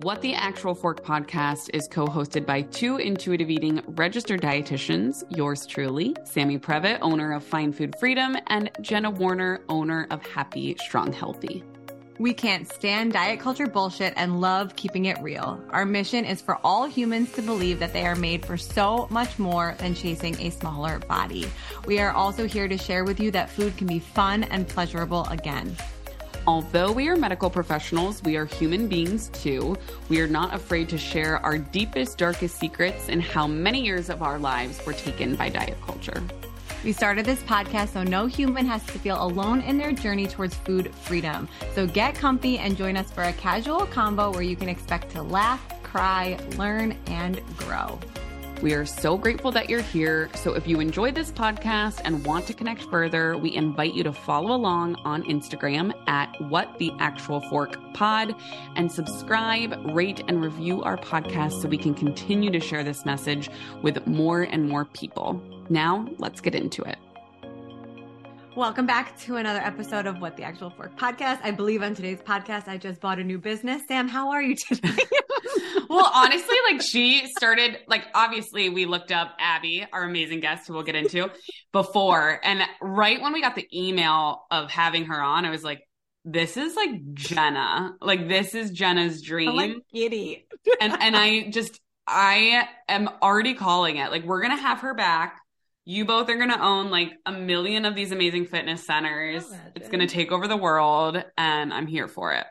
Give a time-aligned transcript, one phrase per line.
[0.00, 5.64] What the Actual Fork podcast is co hosted by two intuitive eating registered dietitians, yours
[5.64, 11.14] truly, Sammy Previte, owner of Find Food Freedom, and Jenna Werner, owner of Happy Strong
[11.14, 11.64] Healthy.
[12.18, 15.58] We can't stand diet culture bullshit and love keeping it real.
[15.70, 19.38] Our mission is for all humans to believe that they are made for so much
[19.38, 21.46] more than chasing a smaller body.
[21.86, 25.24] We are also here to share with you that food can be fun and pleasurable
[25.30, 25.74] again.
[26.46, 29.76] Although we are medical professionals, we are human beings too.
[30.08, 34.22] We are not afraid to share our deepest, darkest secrets and how many years of
[34.22, 36.22] our lives were taken by diet culture.
[36.84, 40.54] We started this podcast so no human has to feel alone in their journey towards
[40.54, 41.48] food freedom.
[41.74, 45.22] So get comfy and join us for a casual combo where you can expect to
[45.22, 47.98] laugh, cry, learn, and grow.
[48.62, 50.30] We are so grateful that you're here.
[50.34, 54.12] So if you enjoy this podcast and want to connect further, we invite you to
[54.12, 58.34] follow along on Instagram at What the Actual Fork Pod
[58.74, 63.50] and subscribe, rate, and review our podcast so we can continue to share this message
[63.82, 65.40] with more and more people.
[65.68, 66.96] Now, let's get into it.
[68.56, 71.40] Welcome back to another episode of What the Actual Fork podcast.
[71.42, 73.82] I believe on today's podcast, I just bought a new business.
[73.86, 74.96] Sam, how are you today?
[75.90, 80.72] well, honestly, like she started, like obviously we looked up Abbey, our amazing guest who
[80.72, 81.30] we'll get into
[81.70, 82.40] before.
[82.42, 85.82] And right when we got the email of having her on, I was like,
[86.24, 87.94] this is like Jenna.
[88.00, 89.50] Like this is Jenna's dream.
[89.50, 90.46] I'm like giddy.
[90.80, 94.10] and and I just I am already calling it.
[94.10, 95.42] Like we're gonna have her back
[95.88, 99.48] you both are going to own like a million of these amazing fitness centers.
[99.76, 102.44] It's going to take over the world and I'm here for it.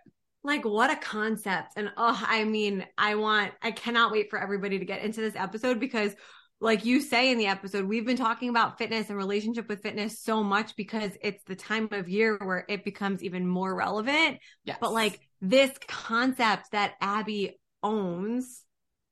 [0.46, 1.74] Like what a concept.
[1.76, 5.36] And oh, I mean, I want I cannot wait for everybody to get into this
[5.36, 6.16] episode because
[6.62, 10.22] like you say in the episode, we've been talking about fitness and relationship with fitness
[10.22, 14.38] so much because it's the time of year where it becomes even more relevant.
[14.64, 14.78] Yes.
[14.80, 18.64] But like this concept that Abbey owns,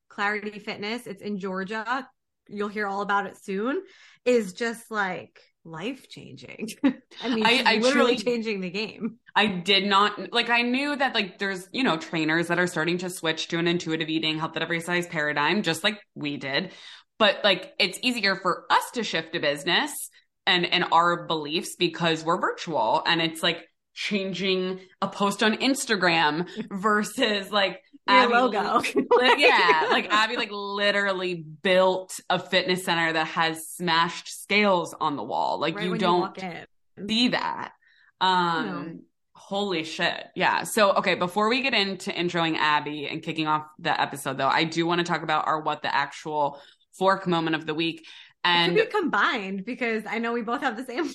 [0.07, 2.07] Clarity Fitness, it's in Georgia.
[2.47, 3.81] You'll hear all about it soon
[4.25, 6.69] is just like life changing.
[7.23, 9.17] I mean, I, I literally truly, changing the game.
[9.35, 10.49] I did not like.
[10.49, 13.67] I knew that like there's you know trainers that are starting to switch to an
[13.67, 16.71] intuitive eating, health at every size paradigm, just like we did.
[17.19, 20.09] But like it's easier for us to shift a business
[20.45, 26.47] and and our beliefs because we're virtual, and it's like changing a post on Instagram
[26.71, 28.79] versus like Abbey, logo.
[28.95, 35.15] Li- yeah, like Abbey like literally built a fitness center that has smashed scales on
[35.15, 35.59] the wall.
[35.59, 37.71] Like right you don't you see that.
[38.19, 38.99] Um no.
[39.33, 40.25] holy shit.
[40.35, 40.63] Yeah.
[40.63, 44.65] So okay, before we get into introing Abbey and kicking off the episode though, I
[44.65, 46.59] do want to talk about our what the actual
[46.97, 48.05] fork moment of the week.
[48.43, 51.09] And it could be combined because I know we both have the same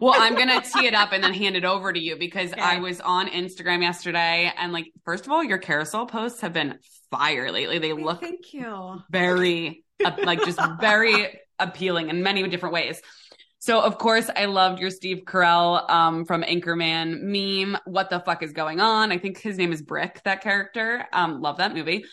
[0.00, 2.52] well, I'm going to tee it up and then hand it over to you because
[2.52, 2.60] okay.
[2.60, 6.78] I was on Instagram yesterday and like, first of all, your carousel posts have been
[7.10, 7.78] fire lately.
[7.78, 13.00] They look thank you very like just very appealing in many different ways.
[13.58, 17.78] So of course I loved your Steve Carell um, from Anchorman meme.
[17.84, 19.12] What the fuck is going on?
[19.12, 21.06] I think his name is Brick, that character.
[21.12, 22.04] Um, love that movie.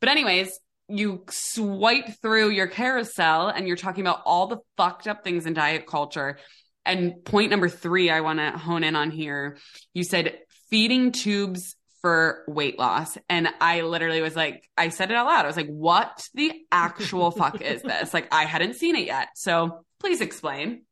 [0.00, 0.58] But anyways,
[0.88, 5.54] you swipe through your carousel and you're talking about all the fucked up things in
[5.54, 6.38] diet culture
[6.88, 9.58] and point number three, I want to hone in on here.
[9.94, 10.38] You said
[10.70, 13.18] feeding tubes for weight loss.
[13.28, 15.44] And I literally was like, I said it out loud.
[15.44, 18.14] I was like, what the actual fuck is this?
[18.14, 19.28] Like, I hadn't seen it yet.
[19.34, 20.82] So please explain.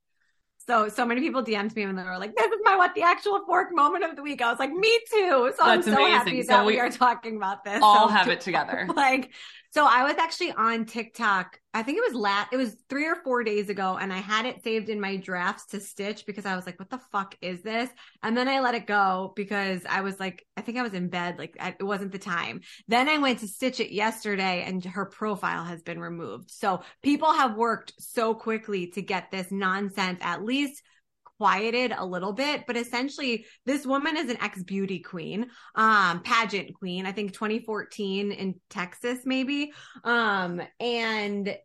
[0.66, 3.02] So, so many people DM'd me and they were like, this is my what the
[3.02, 4.42] actual fork moment of the week.
[4.42, 5.52] I was like, me too.
[5.56, 6.12] So That's I'm so amazing.
[6.12, 7.78] happy so that we, we, are talking about this.
[7.80, 8.88] All so, have it together.
[8.96, 9.30] Like,
[9.70, 11.58] so I was actually on TikTok.
[11.74, 12.48] I think it was lat.
[12.52, 15.66] It was three or four days ago, and I had it saved in my drafts
[15.66, 17.90] to stitch because I was like, "What the fuck is this?"
[18.22, 21.08] And then I let it go because I was like, I think I was in
[21.08, 22.62] bed, like it wasn't the time.
[22.88, 26.50] Then I went to stitch it yesterday, and her profile has been removed.
[26.50, 30.82] So people have worked so quickly to get this nonsense at least
[31.38, 36.74] quieted a little bit, but essentially this woman is an ex beauty queen, um, pageant
[36.74, 39.72] queen, I think 2014 in Texas, maybe.
[40.04, 41.56] Um, and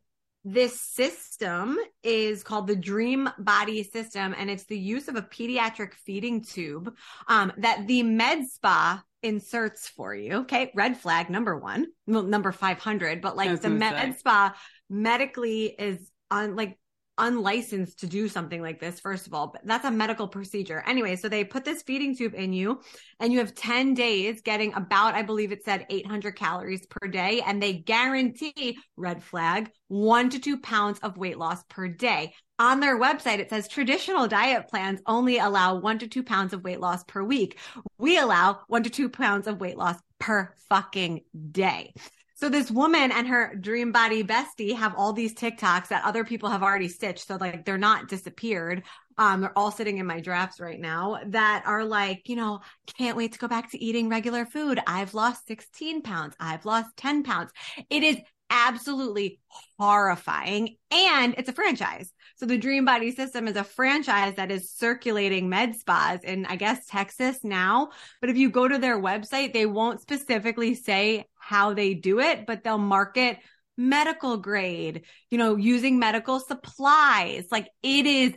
[0.44, 5.94] this system is called the dream body system and it's the use of a pediatric
[5.94, 6.96] feeding tube
[7.28, 12.52] um, that the med spa inserts for you okay red flag number one well number
[12.52, 14.20] 500 but like the med say.
[14.20, 14.56] spa
[14.90, 16.80] medically is on like
[17.18, 20.84] unlicensed to do something like this first of all but that's a medical procedure.
[20.88, 22.82] Anyway so they put this feeding tube in you
[23.20, 27.42] and you have 10 days getting about i believe it said 800 calories per day
[27.46, 32.34] and they guarantee red flag 1 to 2 pounds of weight loss per day.
[32.60, 36.64] On their website it says traditional diet plans only allow 1 to 2 pounds of
[36.64, 37.60] weight loss per week.
[37.98, 41.22] We allow 1 to 2 pounds of weight loss per fucking
[41.52, 41.94] day
[42.42, 46.50] so this woman and her dream body bestie have all these TikToks that other people
[46.50, 47.28] have already stitched.
[47.28, 48.82] So like they're not disappeared.
[49.20, 52.62] Um, they're all sitting in my drafts right now that are like, you know,
[52.98, 54.80] can't wait to go back to eating regular food.
[54.88, 56.36] I've lost 16 pounds.
[56.40, 57.52] I've lost 10 pounds.
[57.92, 58.18] It is
[58.50, 59.40] absolutely
[59.78, 60.78] horrifying.
[60.90, 62.12] And it's a franchise.
[62.38, 66.56] So the Dream Body System is a franchise that is circulating med spas in, I
[66.56, 67.90] guess, Texas now.
[68.20, 72.46] But if you go to their website, they won't specifically say how they do it,
[72.46, 73.40] but they'll market
[73.78, 77.48] medical grade, you know, using medical supplies.
[77.52, 78.34] Like it is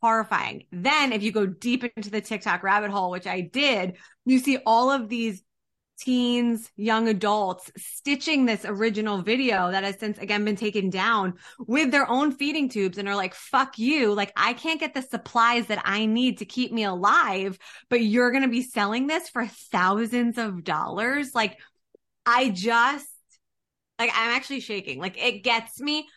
[0.00, 0.64] horrifying.
[0.70, 4.58] Then if you go deep into the TikTok rabbit hole, which I did, you see
[4.66, 5.42] all of these
[5.98, 11.92] teens, young adults stitching this original video that has since again been taken down with
[11.92, 14.12] their own feeding tubes and are like, fuck you.
[14.12, 17.58] Like, I can't get the supplies that I need to keep me alive,
[17.88, 21.34] but you're going to be selling this for thousands of dollars.
[21.34, 21.58] Like,
[22.24, 23.08] I just,
[23.98, 24.98] like, I'm actually shaking.
[24.98, 26.08] Like, it gets me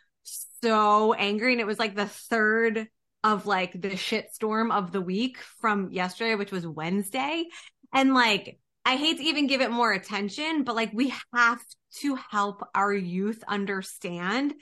[0.63, 1.53] so angry.
[1.53, 2.87] And it was like the third
[3.23, 7.45] of like the shit storm of the week from yesterday, which was Wednesday.
[7.91, 11.59] And like, I hate to even give it more attention, but like we have
[12.01, 14.53] to help our youth understand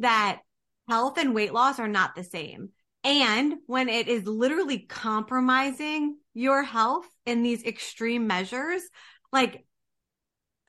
[0.00, 0.40] that
[0.88, 2.70] health and weight loss are not the same.
[3.04, 8.82] And when it is literally compromising your health in these extreme measures,
[9.32, 9.64] like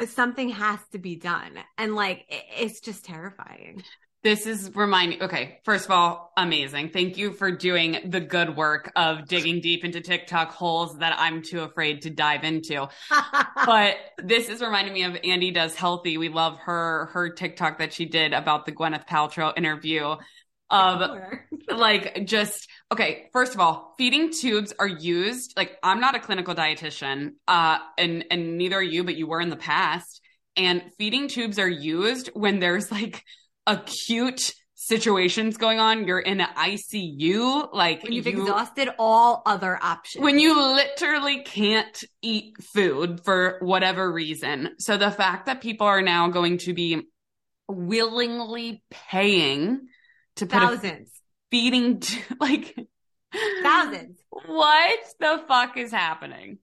[0.07, 1.57] something has to be done.
[1.77, 3.83] And like it's just terrifying.
[4.21, 6.89] This is reminding, okay, first of all, amazing.
[6.89, 11.41] Thank you for doing the good work of digging deep into TikTok holes that I'm
[11.41, 12.89] too afraid to dive into.
[13.65, 16.17] but this is reminding me of Andy Does Healthy.
[16.17, 20.17] We love her, her TikTok that she did about the Gwyneth Paltrow interview
[20.69, 21.19] of
[21.69, 25.53] like just, okay, first of all, feeding tubes are used.
[25.55, 29.41] Like I'm not a clinical dietitian, uh, and, and neither are you, but you were
[29.41, 30.21] in the past.
[30.55, 33.23] And feeding tubes are used when there's like,
[33.69, 36.07] acute situations going on.
[36.07, 40.23] You're in an ICU, like when you've you, exhausted all other options.
[40.23, 44.71] When you literally can't eat food for whatever reason.
[44.79, 47.03] So the fact that people are now going to be
[47.67, 49.87] willingly paying
[50.39, 51.11] to put thousands
[51.51, 52.75] feeding to, like
[53.63, 54.17] thousands.
[54.29, 56.59] What the fuck is happening?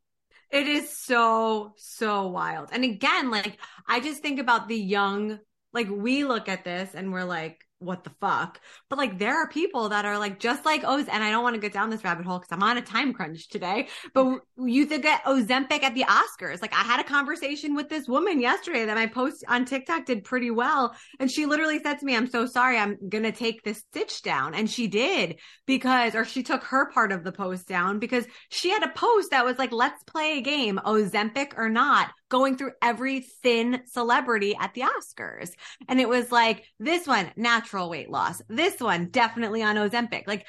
[0.51, 2.69] It is so, so wild.
[2.73, 3.59] And again, like,
[3.89, 5.41] I just think about the young
[5.77, 8.61] like we look at this and we're like, what the fuck?
[8.91, 11.55] But like there are people that are like just like Oz, and I don't want
[11.55, 13.89] to get down this rabbit hole because I'm on a time crunch today.
[14.13, 16.61] But you think at Ozempic at the Oscars.
[16.61, 20.25] Like I had a conversation with this woman yesterday that my post on TikTok did
[20.25, 20.95] pretty well.
[21.21, 24.55] And she literally said to me, I'm so sorry, I'm gonna take this stitch down.
[24.55, 28.71] And she did because or she took her part of the post down because she
[28.71, 32.73] had a post that was like, let's play a game, Ozempic or not going through
[32.83, 35.51] every thin celebrity at the Oscars.
[35.89, 38.43] And it was like, this one, natural weight loss.
[38.49, 40.25] This one, definitely on Ozempic.
[40.27, 40.47] Like,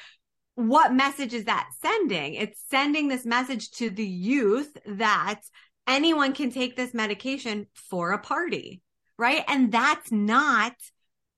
[0.54, 2.34] what message is that sending?
[2.34, 5.40] It's sending this message to the youth that
[5.86, 8.82] anyone can take this medication for a party,
[9.16, 9.44] right?
[9.46, 10.74] And that's not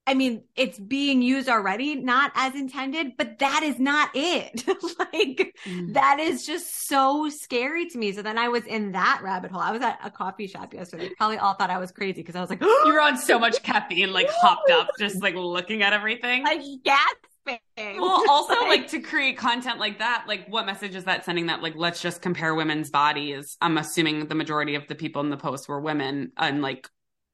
[0.07, 4.67] I mean, it's being used already, not as intended, but that is not it.
[4.99, 5.93] like, mm.
[5.95, 8.13] that is just so scary to me.
[8.13, 9.61] So then I was in that rabbit hole.
[9.61, 11.11] I was at a coffee shop yesterday.
[11.17, 13.63] Probably all thought I was crazy because I was like, you were on so much
[13.63, 16.43] caffeine, like hopped up, just like looking at everything.
[16.45, 18.01] Like, gasping.
[18.01, 21.47] Well, also like, like to create content like that, like what message is that sending
[21.47, 23.57] that like let's just compare women's bodies?
[23.61, 26.89] I'm assuming the majority of the people in the post were women and like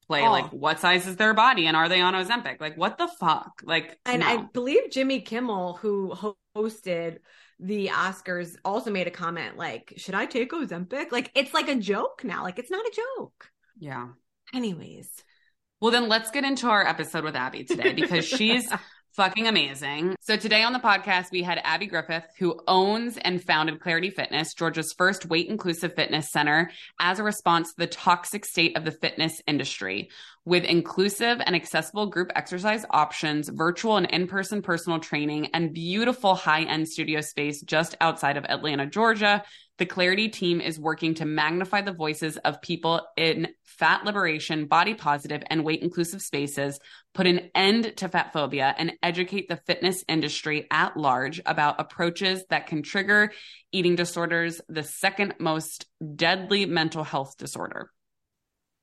[0.07, 0.31] play oh.
[0.31, 2.59] like what size is their body and are they on Ozempic?
[2.59, 3.61] Like what the fuck?
[3.63, 4.27] Like And no.
[4.27, 6.13] I believe Jimmy Kimmel who
[6.55, 7.17] hosted
[7.59, 11.75] the Oscars also made a comment like, "Should I take Ozempic?" Like it's like a
[11.75, 12.43] joke now.
[12.43, 13.49] Like it's not a joke.
[13.79, 14.09] Yeah.
[14.53, 15.09] Anyways.
[15.79, 18.71] Well, then let's get into our episode with Abbey today because she's
[19.17, 20.15] fucking amazing.
[20.19, 24.53] So today on the podcast, we had Abbey Griffith, who owns and founded Clarity Fitness,
[24.53, 26.69] Georgia's first weight inclusive fitness center,
[26.99, 30.09] as a response to the toxic state of the fitness industry.
[30.47, 36.87] With inclusive and accessible group exercise options, virtual and in-person personal training, and beautiful high-end
[36.87, 39.43] studio space just outside of Atlanta, Georgia.
[39.77, 44.93] The Clarity team is working to magnify the voices of people in fat liberation, body
[44.93, 46.79] positive, and weight inclusive spaces,
[47.13, 52.45] put an end to fat phobia, and educate the fitness industry at large about approaches
[52.49, 53.33] that can trigger
[53.73, 57.91] eating disorders, the second most deadly mental health disorder.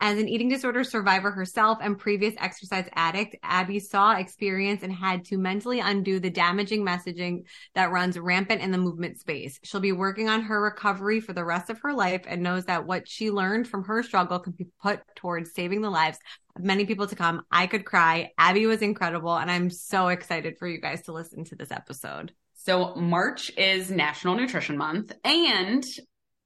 [0.04, 5.24] As an eating disorder survivor herself and previous exercise addict, Abbey saw, experienced, and had
[5.24, 7.44] to mentally undo the damaging messaging
[7.74, 9.58] that runs rampant in the movement space.
[9.62, 12.84] She'll be working on her recovery for the rest of her life and knows that
[12.84, 16.18] what she learned from her struggle can be put towards saving the lives
[16.54, 17.40] of many people to come.
[17.50, 18.32] I could cry.
[18.36, 22.30] Abby was incredible, and I'm so excited for you guys to listen to this episode.
[22.52, 25.82] So March is National Nutrition Month and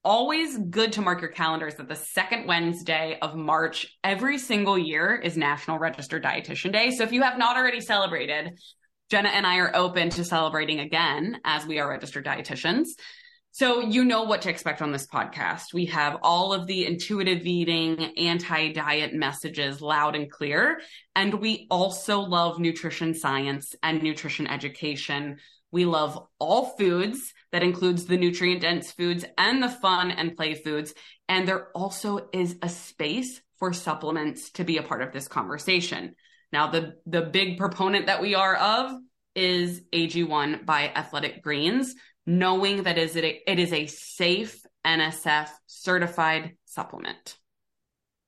[0.03, 5.15] always good to mark your calendars that the second Wednesday of March every single year
[5.15, 6.91] is National Registered Dietitian Day.
[6.91, 8.57] So if you have not already celebrated,
[9.09, 12.89] Jenna and I are open to celebrating again as we are registered dietitians.
[13.51, 15.73] So you know what to expect on this podcast.
[15.73, 20.79] We have all of the intuitive eating, anti-diet messages loud and clear.
[21.15, 25.39] And we also love nutrition science and nutrition education.
[25.71, 30.55] We love all foods that includes the nutrient dense foods and the fun and play
[30.55, 30.93] foods.
[31.27, 36.15] And there also is a space for supplements to be a part of this conversation.
[36.51, 38.91] Now, the, the big proponent that we are of
[39.35, 46.55] is AG1 by Athletic Greens, knowing that is it, it is a safe NSF certified
[46.65, 47.38] supplement.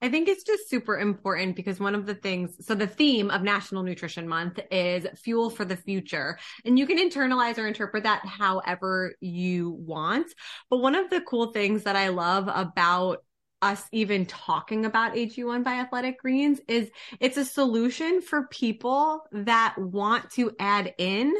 [0.02, 3.44] I think it's just super important because one of the things, so the theme of
[3.44, 6.40] National Nutrition Month is fuel for the future.
[6.66, 10.28] And you can internalize or interpret that however you want.
[10.70, 13.24] But one of the cool things that I love about
[13.62, 16.90] us even talking about AG1 by Athletic Greens is
[17.20, 21.36] it's a solution for people that want to add in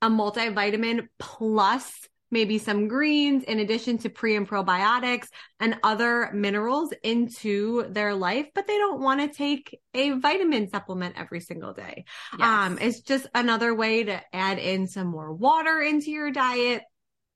[0.00, 1.92] a multivitamin plus
[2.30, 5.28] maybe some greens in addition to pre and probiotics
[5.60, 11.16] and other minerals into their life, but they don't want to take a vitamin supplement
[11.18, 12.04] every single day.
[12.38, 12.48] Yes.
[12.48, 16.82] Um, it's just another way to add in some more water into your diet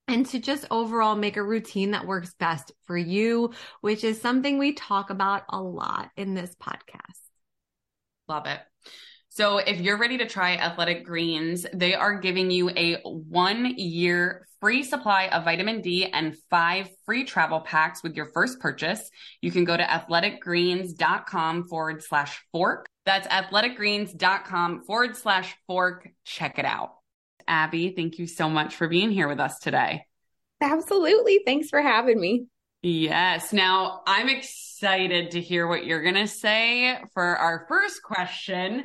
[0.08, 4.58] and to just overall make a routine that works best for you, which is something
[4.58, 7.20] we talk about a lot in this podcast.
[8.28, 8.60] Love it.
[9.32, 14.48] So if you're ready to try Athletic Greens, they are giving you a one year
[14.60, 19.08] free supply of vitamin D and five free travel packs with your first purchase.
[19.40, 22.88] You can go to athleticgreens.com forward slash fork.
[23.06, 26.08] That's athleticgreens.com forward slash fork.
[26.24, 26.94] Check it out.
[27.46, 30.06] Abbey, thank you so much for being here with us today.
[30.60, 31.42] Absolutely.
[31.46, 32.46] Thanks for having me.
[32.82, 33.52] Yes.
[33.52, 38.84] Now I'm excited to hear what you're going to say for our first question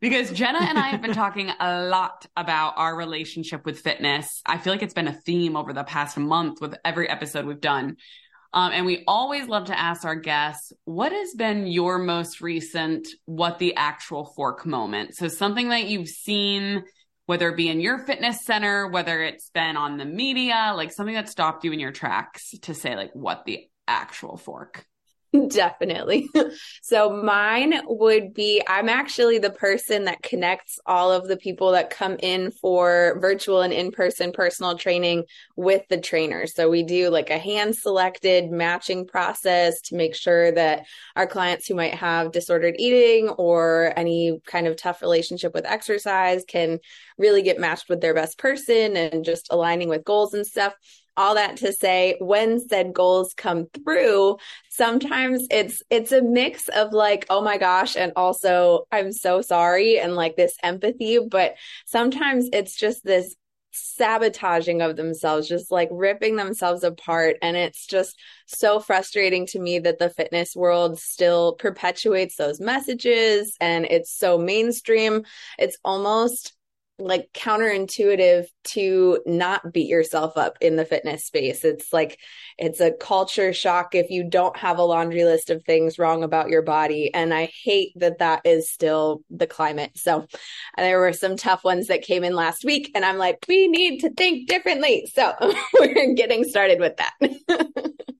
[0.00, 4.42] because Jenna and I have been talking a lot about our relationship with fitness.
[4.46, 7.60] I feel like it's been a theme over the past month with every episode we've
[7.60, 7.96] done.
[8.52, 13.08] Um, and we always love to ask our guests, what has been your most recent,
[13.24, 15.16] what the actual fork moment?
[15.16, 16.84] So something that you've seen,
[17.26, 21.16] whether it be in your fitness center, whether it's been on the media, like something
[21.16, 24.86] that stopped you in your tracks to say like what the actual fork.
[25.48, 26.28] Definitely.
[26.82, 31.90] so mine would be I'm actually the person that connects all of the people that
[31.90, 35.24] come in for virtual and in-person personal training
[35.56, 36.54] with the trainers.
[36.54, 40.86] So we do like a hand selected matching process to make sure that
[41.16, 46.44] our clients who might have disordered eating or any kind of tough relationship with exercise
[46.46, 46.78] can
[47.18, 50.74] really get matched with their best person and just aligning with goals and stuff
[51.16, 54.36] all that to say when said goals come through
[54.70, 59.98] sometimes it's it's a mix of like oh my gosh and also i'm so sorry
[59.98, 61.54] and like this empathy but
[61.86, 63.36] sometimes it's just this
[63.76, 68.16] sabotaging of themselves just like ripping themselves apart and it's just
[68.46, 74.38] so frustrating to me that the fitness world still perpetuates those messages and it's so
[74.38, 75.24] mainstream.
[75.58, 76.54] It's almost
[76.98, 81.64] like counterintuitive to not beat yourself up in the fitness space.
[81.64, 82.18] It's like
[82.56, 86.50] it's a culture shock if you don't have a laundry list of things wrong about
[86.50, 87.12] your body.
[87.12, 89.92] And I hate that that is still the climate.
[89.96, 90.26] So
[90.76, 94.00] there were some tough ones that came in last week, and I'm like, we need
[94.00, 95.10] to think differently.
[95.12, 95.32] So
[95.80, 97.14] we're getting started with that.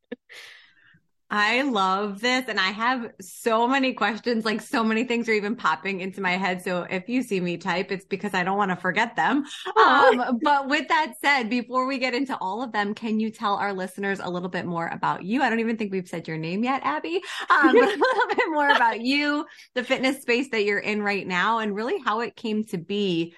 [1.30, 2.44] I love this.
[2.48, 6.32] And I have so many questions, like so many things are even popping into my
[6.32, 6.62] head.
[6.62, 9.44] So if you see me type, it's because I don't want to forget them.
[9.76, 13.54] Um, but with that said, before we get into all of them, can you tell
[13.56, 15.42] our listeners a little bit more about you?
[15.42, 18.50] I don't even think we've said your name yet, Abbey, um, but a little bit
[18.50, 22.36] more about you, the fitness space that you're in right now, and really how it
[22.36, 23.34] came to be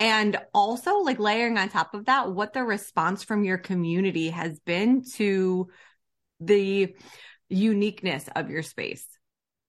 [0.00, 4.58] and also like layering on top of that what the response from your community has
[4.60, 5.68] been to
[6.46, 6.94] the
[7.48, 9.06] uniqueness of your space.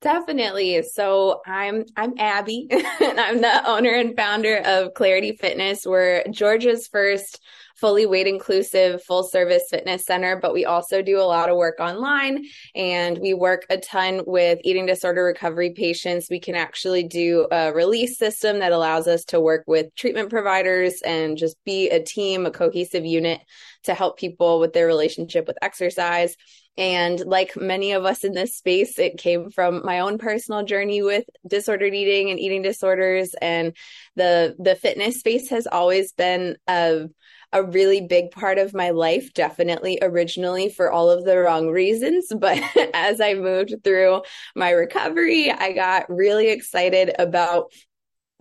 [0.03, 0.83] Definitely.
[0.83, 5.85] So I'm I'm Abbey and I'm the owner and founder of Clarity Fitness.
[5.85, 7.39] We're Georgia's first
[7.77, 11.79] fully weight inclusive full service fitness center, but we also do a lot of work
[11.79, 16.29] online and we work a ton with eating disorder recovery patients.
[16.29, 21.01] We can actually do a release system that allows us to work with treatment providers
[21.05, 23.39] and just be a team, a cohesive unit
[23.83, 26.35] to help people with their relationship with exercise.
[26.77, 31.03] And like many of us in this space, it came from my own personal journey
[31.03, 33.35] with disordered eating and eating disorders.
[33.41, 33.75] And
[34.15, 37.07] the the fitness space has always been a
[37.53, 42.31] a really big part of my life, definitely originally for all of the wrong reasons.
[42.37, 42.61] But
[42.93, 44.23] as I moved through
[44.55, 47.71] my recovery, I got really excited about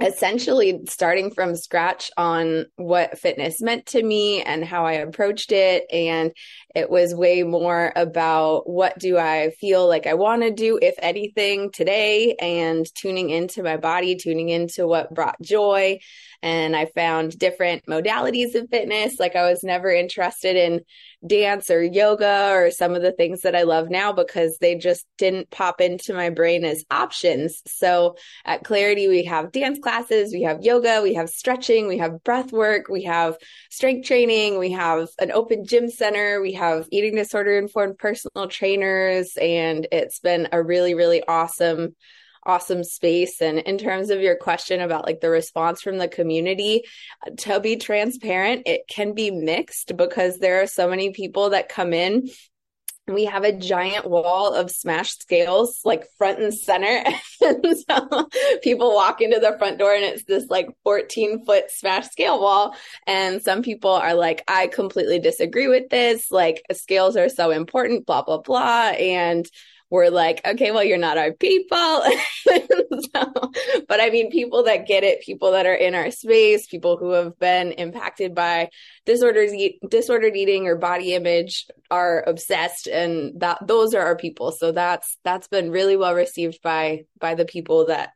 [0.02, 5.84] essentially starting from scratch on what fitness meant to me and how I approached it.
[5.92, 6.32] And
[6.74, 10.94] it was way more about what do I feel like I want to do, if
[10.98, 15.98] anything, today, and tuning into my body, tuning into what brought joy.
[16.42, 19.20] And I found different modalities of fitness.
[19.20, 20.80] Like I was never interested in
[21.26, 25.06] dance or yoga or some of the things that I love now because they just
[25.18, 27.62] didn't pop into my brain as options.
[27.66, 32.24] So at Clarity, we have dance classes, we have yoga, we have stretching, we have
[32.24, 33.36] breath work, we have
[33.70, 39.36] strength training, we have an open gym center, we have eating disorder informed personal trainers,
[39.40, 41.94] and it's been a really, really awesome
[42.44, 43.40] awesome space.
[43.40, 46.82] And in terms of your question about like the response from the community,
[47.38, 51.92] to be transparent, it can be mixed because there are so many people that come
[51.92, 52.28] in.
[53.08, 57.04] We have a giant wall of smashed scales like front and center.
[57.42, 58.28] And so
[58.62, 62.76] people walk into the front door and it's this like 14 foot smashed scale wall.
[63.04, 66.30] And some people are like i completely disagree with this.
[66.30, 68.92] Like scales are so important blah blah blah.
[68.96, 69.44] And
[69.92, 71.68] we're like, okay, well, you're not our people.
[72.46, 73.32] so,
[73.86, 77.10] but I mean, people that get it, people that are in our space, people who
[77.10, 78.70] have been impacted by
[79.04, 79.52] disorders,
[79.86, 82.86] disordered eating or body image are obsessed.
[82.86, 84.50] And that those are our people.
[84.52, 88.12] So that's, that's been really well received by, by the people that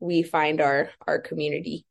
[0.00, 1.84] we find our, our community.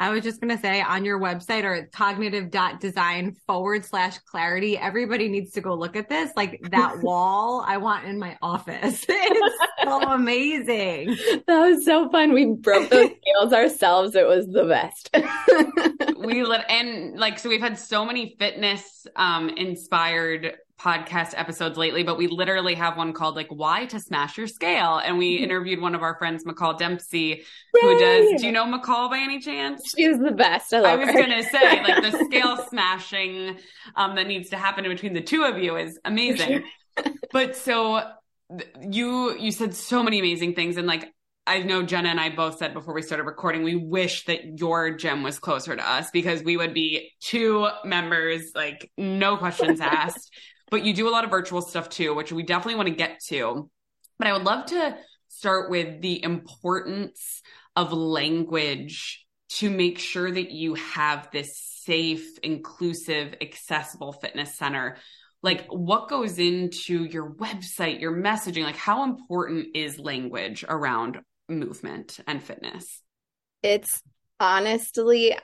[0.00, 5.28] I was just going to say on your website or cognitive.design forward slash clarity, everybody
[5.28, 6.32] needs to go look at this.
[6.36, 9.04] Like that wall I want in my office.
[9.82, 11.16] It's so amazing.
[11.46, 12.32] That was so fun.
[12.32, 14.14] We broke those scales ourselves.
[14.14, 15.10] It was the best.
[16.18, 22.02] we let, and like, so we've had so many fitness, um, inspired podcast episodes lately,
[22.02, 25.00] but we literally have one called like Why to Smash Your Scale.
[25.04, 25.44] And we mm-hmm.
[25.44, 27.80] interviewed one of our friends, McCall Dempsey, Yay!
[27.82, 29.82] who does do you know McCall by any chance?
[29.96, 30.72] She's the best.
[30.72, 33.58] I, I was gonna say, like the scale smashing
[33.96, 36.64] um that needs to happen in between the two of you is amazing.
[37.32, 38.02] but so
[38.80, 41.12] you you said so many amazing things and like
[41.46, 44.92] I know Jenna and I both said before we started recording, we wish that your
[44.92, 50.30] gym was closer to us because we would be two members, like no questions asked
[50.70, 53.20] but you do a lot of virtual stuff too, which we definitely want to get
[53.28, 53.68] to.
[54.18, 54.96] But I would love to
[55.28, 57.42] start with the importance
[57.76, 64.96] of language to make sure that you have this safe, inclusive, accessible fitness center.
[65.42, 68.62] Like, what goes into your website, your messaging?
[68.62, 73.02] Like, how important is language around movement and fitness?
[73.62, 74.02] It's
[74.38, 75.36] honestly,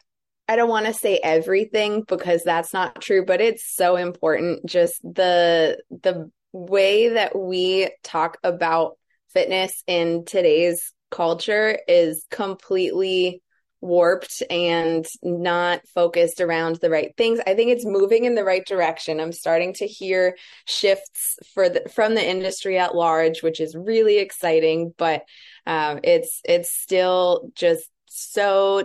[0.48, 5.02] I don't want to say everything because that's not true, but it's so important just
[5.02, 8.96] the the way that we talk about
[9.32, 13.42] fitness in today's culture is completely
[13.80, 17.40] warped and not focused around the right things.
[17.46, 19.20] I think it's moving in the right direction.
[19.20, 24.18] I'm starting to hear shifts for the, from the industry at large, which is really
[24.18, 25.22] exciting, but
[25.66, 28.85] um, it's it's still just so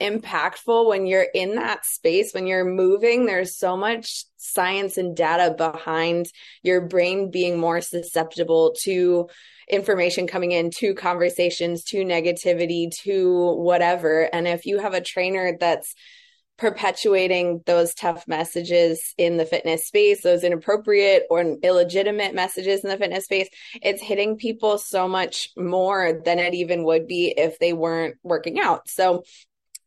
[0.00, 5.52] impactful when you're in that space when you're moving there's so much science and data
[5.56, 6.26] behind
[6.62, 9.28] your brain being more susceptible to
[9.68, 15.56] information coming in to conversations to negativity to whatever and if you have a trainer
[15.58, 15.94] that's
[16.58, 22.96] perpetuating those tough messages in the fitness space, those inappropriate or illegitimate messages in the
[22.96, 23.48] fitness space,
[23.80, 28.58] it's hitting people so much more than it even would be if they weren't working
[28.58, 28.88] out.
[28.88, 29.22] So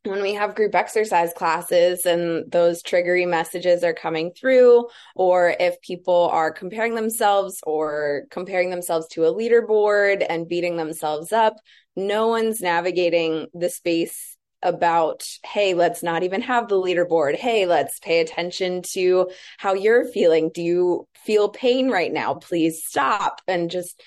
[0.03, 5.79] when we have group exercise classes and those triggery messages are coming through, or if
[5.81, 11.55] people are comparing themselves or comparing themselves to a leaderboard and beating themselves up,
[11.95, 17.35] no one's navigating the space about, hey, let's not even have the leaderboard.
[17.35, 20.51] Hey, let's pay attention to how you're feeling.
[20.53, 22.35] Do you feel pain right now?
[22.35, 24.01] Please stop and just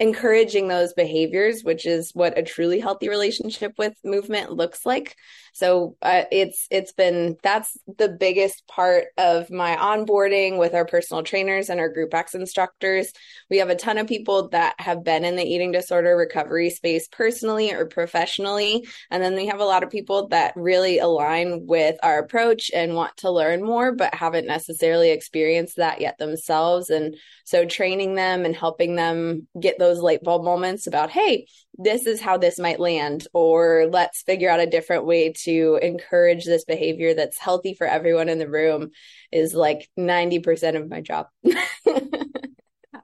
[0.00, 5.16] encouraging those behaviors, which is what a truly healthy relationship with movement looks like.
[5.58, 11.24] So uh, it's it's been that's the biggest part of my onboarding with our personal
[11.24, 13.12] trainers and our group X instructors.
[13.50, 17.08] We have a ton of people that have been in the eating disorder recovery space
[17.08, 21.96] personally or professionally, and then we have a lot of people that really align with
[22.04, 27.16] our approach and want to learn more but haven't necessarily experienced that yet themselves and
[27.44, 31.46] so training them and helping them get those light bulb moments about hey
[31.78, 36.44] this is how this might land or let's figure out a different way to encourage
[36.44, 38.90] this behavior that's healthy for everyone in the room
[39.32, 41.26] is like 90% of my job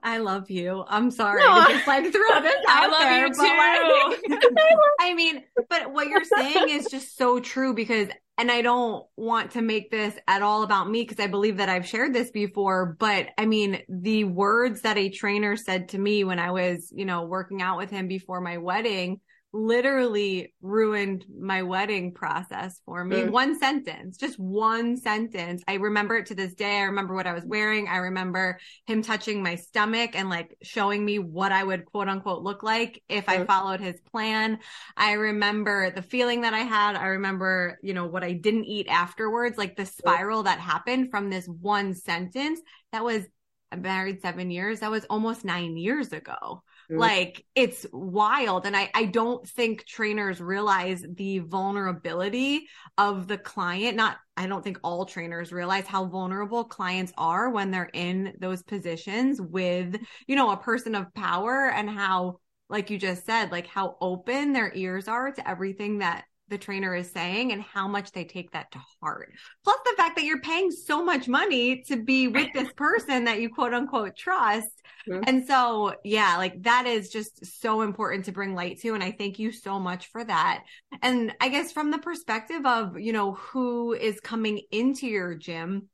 [0.05, 0.85] I love you.
[0.87, 1.65] I'm sorry no.
[1.65, 4.59] to just like throw this out I love there, you too.
[4.61, 9.05] Like, I mean, but what you're saying is just so true because and I don't
[9.15, 12.29] want to make this at all about me because I believe that I've shared this
[12.29, 16.91] before, but I mean, the words that a trainer said to me when I was,
[16.93, 19.21] you know, working out with him before my wedding
[19.55, 23.21] literally ruined my wedding process for me.
[23.21, 23.31] Mm.
[23.31, 25.63] One sentence, just one sentence.
[25.67, 26.79] I remember it to this day.
[26.79, 27.87] I remember what I was wearing.
[27.87, 32.43] I remember him touching my stomach and like showing me what I would quote unquote
[32.43, 33.33] look like if mm.
[33.33, 34.59] I followed his plan.
[34.97, 36.95] I remember the feeling that I had.
[36.97, 39.97] I remember, you know, what I didn't eat afterwards, like the mm.
[39.97, 42.59] spiral that happened from this one sentence
[42.91, 43.23] that was
[43.71, 44.81] I'm married seven years.
[44.81, 46.63] That was almost nine years ago.
[46.89, 46.99] Mm-hmm.
[46.99, 48.65] Like it's wild.
[48.65, 52.67] And I, I don't think trainers realize the vulnerability
[52.97, 53.95] of the client.
[53.95, 58.61] Not, I don't think all trainers realize how vulnerable clients are when they're in those
[58.63, 63.67] positions with, you know, a person of power and how, like you just said, like
[63.67, 68.11] how open their ears are to everything that the trainer is saying and how much
[68.11, 69.33] they take that to heart.
[69.63, 73.41] Plus the fact that you're paying so much money to be with this person that
[73.41, 74.69] you quote unquote trust.
[75.09, 75.23] Mm-hmm.
[75.27, 78.93] And so, yeah, like that is just so important to bring light to.
[78.93, 80.63] And I thank you so much for that.
[81.01, 85.89] And I guess from the perspective of, you know, who is coming into your gym,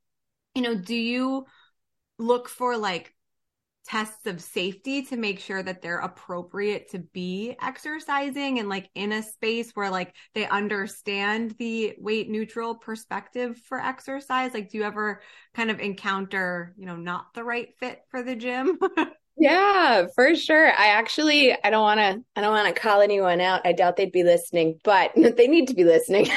[0.54, 1.46] you know, do you
[2.18, 3.14] look for like
[3.86, 9.12] tests of safety to make sure that they're appropriate to be exercising and like in
[9.12, 14.54] a space where like they understand the weight neutral perspective for exercise.
[14.54, 15.20] Like do you ever
[15.54, 18.78] kind of encounter you know not the right fit for the gym
[19.38, 20.68] Yeah, for sure.
[20.68, 23.62] I actually I don't want to I don't want to call anyone out.
[23.64, 26.28] I doubt they'd be listening, but they need to be listening.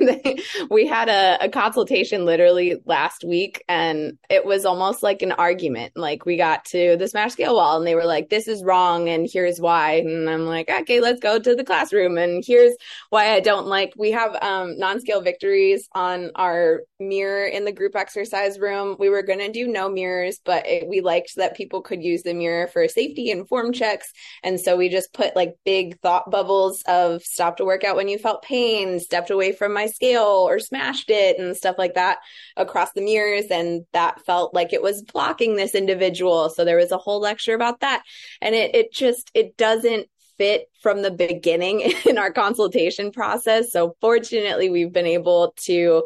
[0.70, 5.92] we had a, a consultation literally last week and it was almost like an argument.
[5.96, 9.08] Like we got to the smash scale wall and they were like this is wrong
[9.08, 9.94] and here's why.
[9.96, 12.74] And I'm like, "Okay, let's go to the classroom and here's
[13.10, 17.96] why I don't like we have um non-scale victories on our mirror in the group
[17.96, 18.96] exercise room.
[18.98, 22.22] We were going to do no mirrors, but it, we liked that people could use
[22.22, 24.12] the mirror for safety and form checks.
[24.42, 28.08] And so we just put like big thought bubbles of stop to work out when
[28.08, 32.18] you felt pain, stepped away from my scale or smashed it and stuff like that
[32.56, 33.46] across the mirrors.
[33.50, 36.50] And that felt like it was blocking this individual.
[36.50, 38.02] So there was a whole lecture about that.
[38.40, 43.72] And it, it just, it doesn't fit from the beginning in our consultation process.
[43.72, 46.04] So fortunately, we've been able to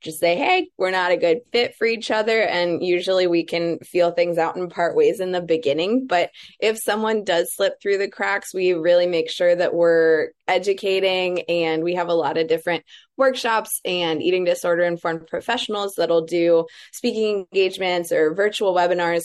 [0.00, 2.40] just say, hey, we're not a good fit for each other.
[2.40, 6.06] And usually we can feel things out in part ways in the beginning.
[6.06, 11.42] But if someone does slip through the cracks, we really make sure that we're educating
[11.42, 12.84] and we have a lot of different
[13.16, 19.24] workshops and eating disorder informed professionals that'll do speaking engagements or virtual webinars.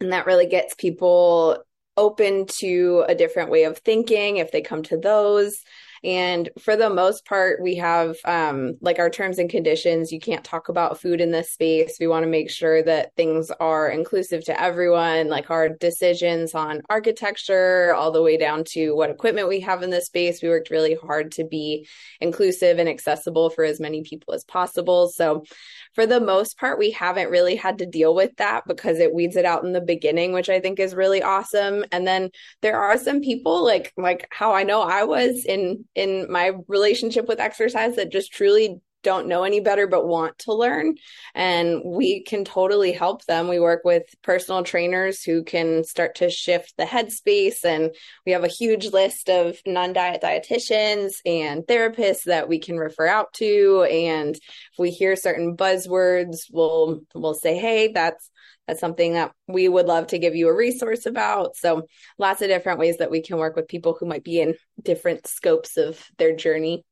[0.00, 1.64] And that really gets people
[1.96, 5.56] open to a different way of thinking if they come to those
[6.04, 10.12] and for the most part, we have um, like our terms and conditions.
[10.12, 11.96] You can't talk about food in this space.
[11.98, 16.82] We want to make sure that things are inclusive to everyone, like our decisions on
[16.90, 20.42] architecture, all the way down to what equipment we have in this space.
[20.42, 21.88] We worked really hard to be
[22.20, 25.08] inclusive and accessible for as many people as possible.
[25.08, 25.44] So
[25.94, 29.36] for the most part, we haven't really had to deal with that because it weeds
[29.36, 31.84] it out in the beginning, which I think is really awesome.
[31.92, 32.30] And then
[32.62, 37.28] there are some people like like how I know I was in in my relationship
[37.28, 40.96] with exercise that just truly don't know any better but want to learn.
[41.34, 43.48] And we can totally help them.
[43.48, 47.64] We work with personal trainers who can start to shift the headspace.
[47.64, 47.94] And
[48.26, 53.06] we have a huge list of non diet dietitians and therapists that we can refer
[53.06, 53.86] out to.
[53.88, 58.30] And if we hear certain buzzwords, we'll, we'll say, hey, that's
[58.66, 61.56] that's something that we would love to give you a resource about.
[61.56, 61.82] So,
[62.18, 65.26] lots of different ways that we can work with people who might be in different
[65.26, 66.84] scopes of their journey.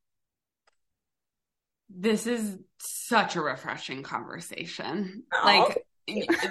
[1.94, 5.24] This is such a refreshing conversation.
[5.33, 5.42] Oh.
[5.44, 5.85] Like,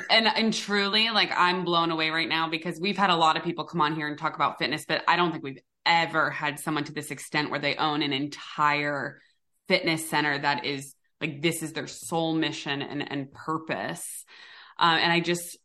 [0.10, 3.44] and and truly like I'm blown away right now because we've had a lot of
[3.44, 6.58] people come on here and talk about fitness but I don't think we've ever had
[6.58, 9.20] someone to this extent where they own an entire
[9.68, 14.24] fitness center that is like this is their sole mission and and purpose
[14.82, 15.58] um, and I just,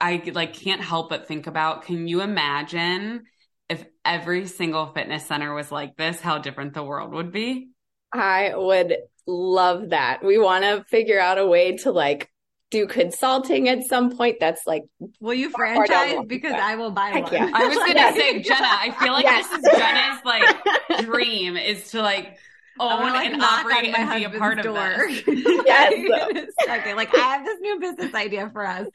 [0.00, 3.24] I like can't help but think about can you imagine
[3.70, 7.70] if every single fitness center was like this, how different the world would be?
[8.14, 8.96] I would
[9.26, 10.24] love that.
[10.24, 12.30] We want to figure out a way to like
[12.70, 14.36] do consulting at some point.
[14.40, 14.84] That's like,
[15.20, 16.18] will you franchise?
[16.26, 17.32] Because I will buy Heck one.
[17.32, 17.50] Yeah.
[17.52, 19.48] I was going to say, Jenna, I feel like yes.
[19.48, 22.38] this is Jenna's like dream is to like
[22.78, 25.04] own like and operate and be a part door.
[25.04, 25.22] of this.
[25.26, 26.50] yes.
[26.62, 28.88] okay, like I have this new business idea for us.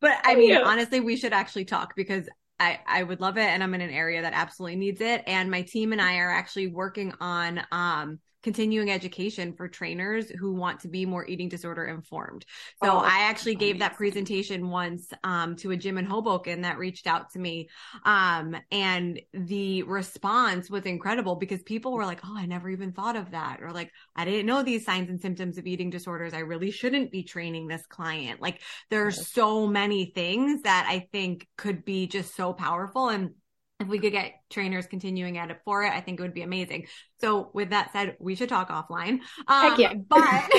[0.00, 0.62] But I mean, yeah.
[0.62, 3.90] honestly, we should actually talk because I, I would love it and I'm in an
[3.90, 5.22] area that absolutely needs it.
[5.26, 10.54] And my team and I are actually working on um continuing education for trainers who
[10.54, 12.46] want to be more eating disorder informed.
[12.80, 16.78] So oh, I actually gave that presentation once um, to a gym in Hoboken that
[16.78, 17.68] reached out to me.
[18.04, 23.16] Um, and the response was incredible because people were like, Oh, I never even thought
[23.16, 23.58] of that.
[23.62, 26.32] Or like, I didn't know these signs and symptoms of eating disorders.
[26.32, 28.40] I really shouldn't be training this client.
[28.40, 33.08] Like there's so many things that I think could be just so powerful.
[33.08, 33.30] And
[33.78, 36.42] if we could get trainers continuing at it for it, I think it would be
[36.42, 36.86] amazing.
[37.20, 39.18] So with that said, we should talk offline.
[39.48, 39.92] Um, yeah.
[40.08, 40.50] but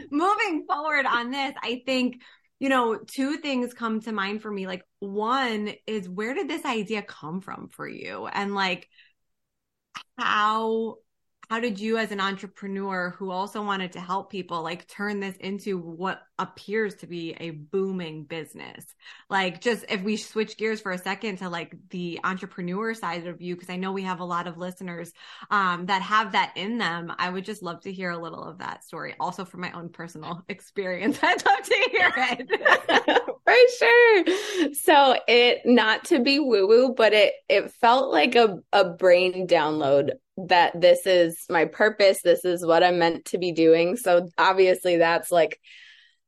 [0.10, 2.22] moving forward on this, I think,
[2.60, 4.66] you know, two things come to mind for me.
[4.66, 8.26] Like one is where did this idea come from for you?
[8.26, 8.88] And like,
[10.16, 10.96] how
[11.52, 15.36] how did you as an entrepreneur who also wanted to help people like turn this
[15.36, 18.86] into what appears to be a booming business?
[19.28, 23.42] Like just if we switch gears for a second to like the entrepreneur side of
[23.42, 25.12] you because i know we have a lot of listeners
[25.50, 28.56] um, that have that in them i would just love to hear a little of
[28.58, 31.18] that story also from my own personal experience.
[31.22, 33.22] I'd love to hear it.
[33.44, 34.74] For sure.
[34.74, 39.46] So it not to be woo woo but it it felt like a, a brain
[39.46, 40.12] download
[40.48, 42.22] that this is my purpose.
[42.22, 43.96] This is what I'm meant to be doing.
[43.96, 45.60] So obviously that's like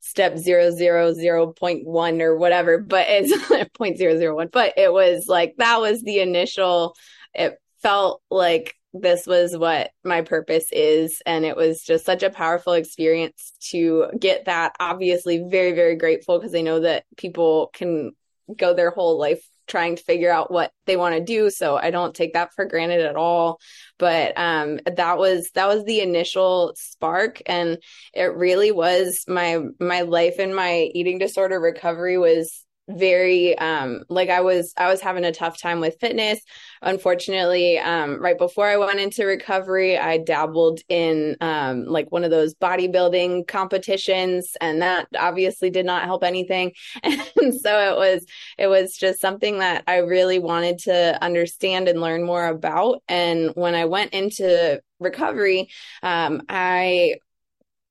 [0.00, 4.48] step zero zero zero point one or whatever, but it's point zero zero one.
[4.53, 6.94] But it was like that was the initial.
[7.33, 12.31] It felt like this was what my purpose is, and it was just such a
[12.31, 14.74] powerful experience to get that.
[14.79, 18.12] Obviously, very very grateful because I know that people can
[18.57, 21.90] go their whole life trying to figure out what they want to do so i
[21.90, 23.61] don't take that for granted at all.
[23.98, 27.79] But um that was that was the initial spark and
[28.12, 34.29] it really was my my life and my eating disorder recovery was very um like
[34.29, 36.40] I was I was having a tough time with fitness.
[36.83, 42.31] Unfortunately, um right before I went into recovery, I dabbled in um like one of
[42.31, 46.73] those bodybuilding competitions and that obviously did not help anything.
[47.05, 48.27] And so it was
[48.59, 53.51] it was just something that I really wanted to understand and learn more about and
[53.55, 55.68] when I went into recovery,
[56.03, 57.16] um I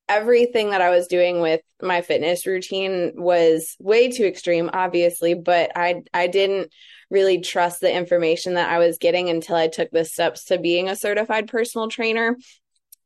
[0.08, 5.72] everything that I was doing with my fitness routine was way too extreme, obviously, but
[5.76, 6.70] I I didn't
[7.10, 10.88] really trust the information that I was getting until I took the steps to being
[10.88, 12.36] a certified personal trainer.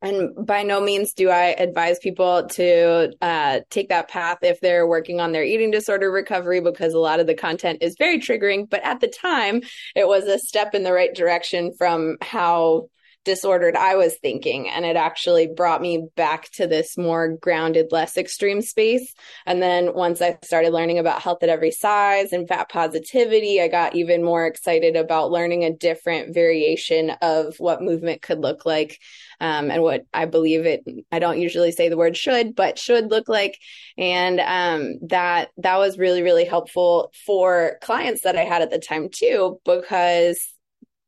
[0.01, 4.87] And by no means do I advise people to uh, take that path if they're
[4.87, 8.69] working on their eating disorder recovery, because a lot of the content is very triggering.
[8.69, 9.61] But at the time,
[9.95, 12.87] it was a step in the right direction from how
[13.25, 14.69] disordered I was thinking.
[14.69, 19.13] And it actually brought me back to this more grounded, less extreme space.
[19.45, 23.67] And then once I started learning about health at every size and fat positivity, I
[23.67, 28.99] got even more excited about learning a different variation of what movement could look like.
[29.41, 33.09] Um, and what I believe it, I don't usually say the word should, but should
[33.09, 33.57] look like.
[33.97, 38.79] And um, that, that was really, really helpful for clients that I had at the
[38.79, 40.45] time too, because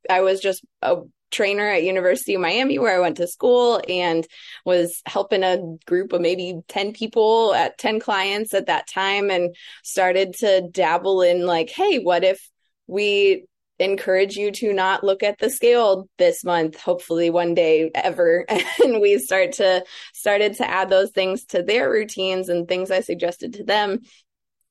[0.09, 0.97] I was just a
[1.31, 4.27] trainer at University of Miami where I went to school and
[4.65, 9.55] was helping a group of maybe 10 people at 10 clients at that time and
[9.83, 12.49] started to dabble in like hey what if
[12.87, 13.45] we
[13.81, 18.45] encourage you to not look at the scale this month hopefully one day ever?
[18.83, 23.01] And we start to started to add those things to their routines and things i
[23.01, 23.99] suggested to them.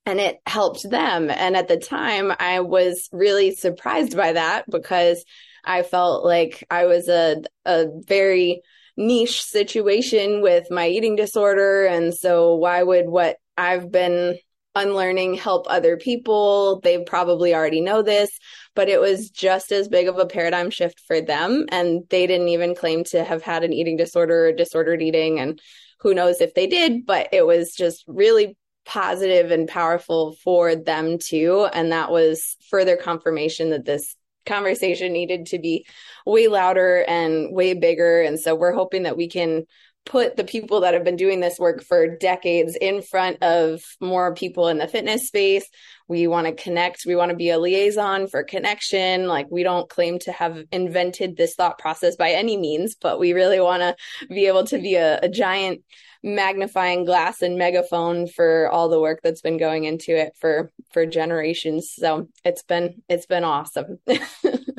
[0.06, 1.30] And it helped them.
[1.30, 5.24] And at the time i was really surprised by that because
[5.64, 8.60] i felt like i was a a very
[8.96, 14.36] niche situation with my eating disorder and so why would what i've been
[14.74, 16.80] unlearning help other people.
[16.80, 18.30] They probably already know this,
[18.74, 21.66] but it was just as big of a paradigm shift for them.
[21.70, 25.40] And they didn't even claim to have had an eating disorder or disordered eating.
[25.40, 25.60] And
[26.00, 31.18] who knows if they did, but it was just really positive and powerful for them
[31.18, 31.68] too.
[31.72, 35.86] And that was further confirmation that this conversation needed to be
[36.26, 38.22] way louder and way bigger.
[38.22, 39.64] And so we're hoping that we can
[40.06, 44.34] put the people that have been doing this work for decades in front of more
[44.34, 45.68] people in the fitness space.
[46.08, 47.04] We want to connect.
[47.06, 49.26] We want to be a liaison for connection.
[49.26, 53.32] Like, we don't claim to have invented this thought process by any means, but we
[53.32, 53.94] really want to
[54.28, 55.82] be able to be a, a giant
[56.22, 61.06] magnifying glass and megaphone for all the work that's been going into it for for
[61.06, 63.98] generations so it's been it's been awesome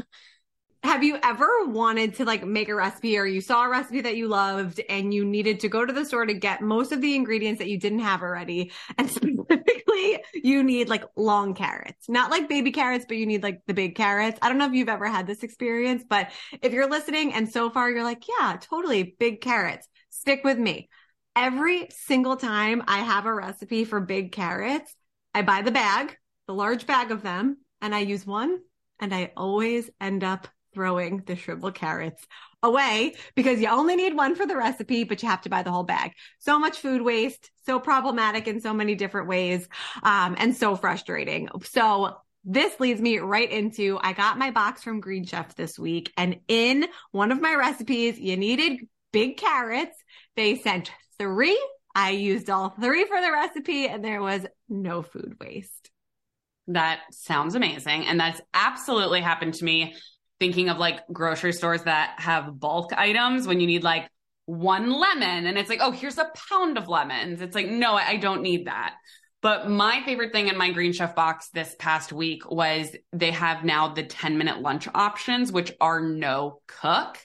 [0.83, 4.17] have you ever wanted to like make a recipe or you saw a recipe that
[4.17, 7.15] you loved and you needed to go to the store to get most of the
[7.15, 8.71] ingredients that you didn't have already?
[8.97, 12.09] And specifically you need like long carrots.
[12.09, 14.39] Not like baby carrots but you need like the big carrots.
[14.41, 17.69] I don't know if you've ever had this experience but if you're listening and so
[17.69, 19.87] far you're like yeah totally big carrots.
[20.09, 20.89] Stick with me.
[21.35, 24.93] Every single time i have a recipe for big carrots
[25.33, 26.17] i buy the bag
[26.47, 28.59] the large bag of them and i use one
[28.99, 32.25] and i always end up throwing the shriveled carrots
[32.63, 35.71] away because you only need one for the recipe, but you have to buy the
[35.71, 36.13] whole bag.
[36.39, 39.67] So much food waste, so problematic in so many different ways,
[40.03, 41.49] um, and so frustrating.
[41.63, 46.11] So this leads me right into I got my box from Green Chef this week,
[46.17, 49.97] and in one of my recipes, you needed big carrots.
[50.35, 51.59] They sent three.
[51.93, 55.91] I used all three for the recipe, and there was no food waste.
[56.67, 58.05] That sounds amazing.
[58.05, 59.95] And that's absolutely happened to me
[60.41, 64.09] thinking of like grocery stores that have bulk items when you need like
[64.47, 67.41] one lemon and it's like, oh, here's a pound of lemons.
[67.41, 68.95] It's like, no, I don't need that.
[69.43, 73.63] But my favorite thing in my Green Chef box this past week was they have
[73.63, 77.19] now the 10 minute lunch options, which are no cook.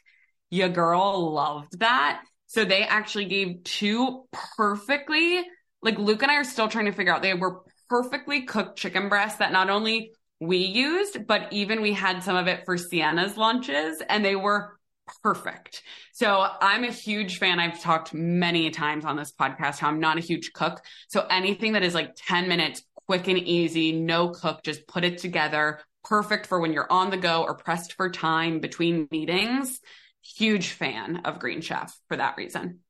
[0.50, 2.20] Your girl loved that.
[2.48, 4.26] So they actually gave two
[4.58, 5.42] perfectly,
[5.80, 9.08] like Luke and I are still trying to figure out, they were perfectly cooked chicken
[9.08, 13.36] breasts that not only we used, but even we had some of it for Sienna's
[13.36, 14.78] lunches and they were
[15.22, 15.82] perfect.
[16.12, 17.60] So I'm a huge fan.
[17.60, 20.82] I've talked many times on this podcast how I'm not a huge cook.
[21.08, 25.18] So anything that is like 10 minutes, quick and easy, no cook, just put it
[25.18, 29.80] together, perfect for when you're on the go or pressed for time between meetings.
[30.22, 32.80] Huge fan of Green Chef for that reason.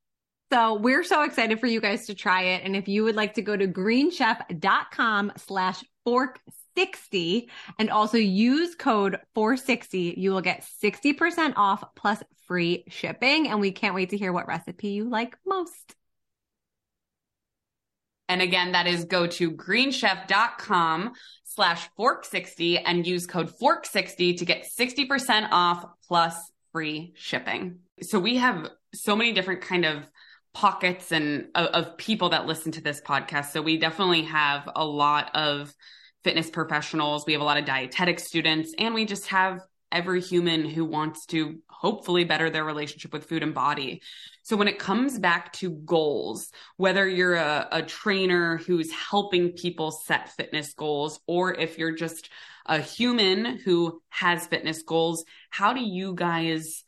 [0.53, 2.63] So we're so excited for you guys to try it.
[2.65, 6.39] And if you would like to go to greenchef.com slash fork
[6.77, 10.17] 60 and also use code fork60.
[10.17, 13.49] You will get 60% off plus free shipping.
[13.49, 15.95] And we can't wait to hear what recipe you like most.
[18.29, 21.13] And again, that is go to greenchef.com
[21.45, 26.37] slash fork60 and use code fork60 to get 60% off plus
[26.73, 27.79] free shipping.
[28.03, 30.09] So we have so many different kind of
[30.53, 33.53] pockets and of, of people that listen to this podcast.
[33.53, 35.73] So we definitely have a lot of
[36.25, 39.61] fitness professionals, we have a lot of dietetic students, and we just have
[39.93, 44.03] every human who wants to hopefully better their relationship with food and body.
[44.43, 49.91] So when it comes back to goals, whether you're a, a trainer who's helping people
[49.91, 52.31] set fitness goals, or if you're just
[52.67, 56.83] a human who has fitness goals, how do you guys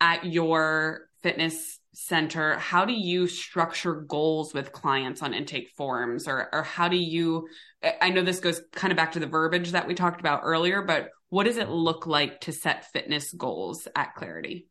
[0.00, 6.28] at your fitness center how do you structure goals with clients on intake forms?
[6.28, 7.48] Or or how do you
[8.02, 10.82] i know this goes kind of back to the verbiage that we talked about earlier
[10.82, 14.66] but what does it look like to set fitness goals at clarity?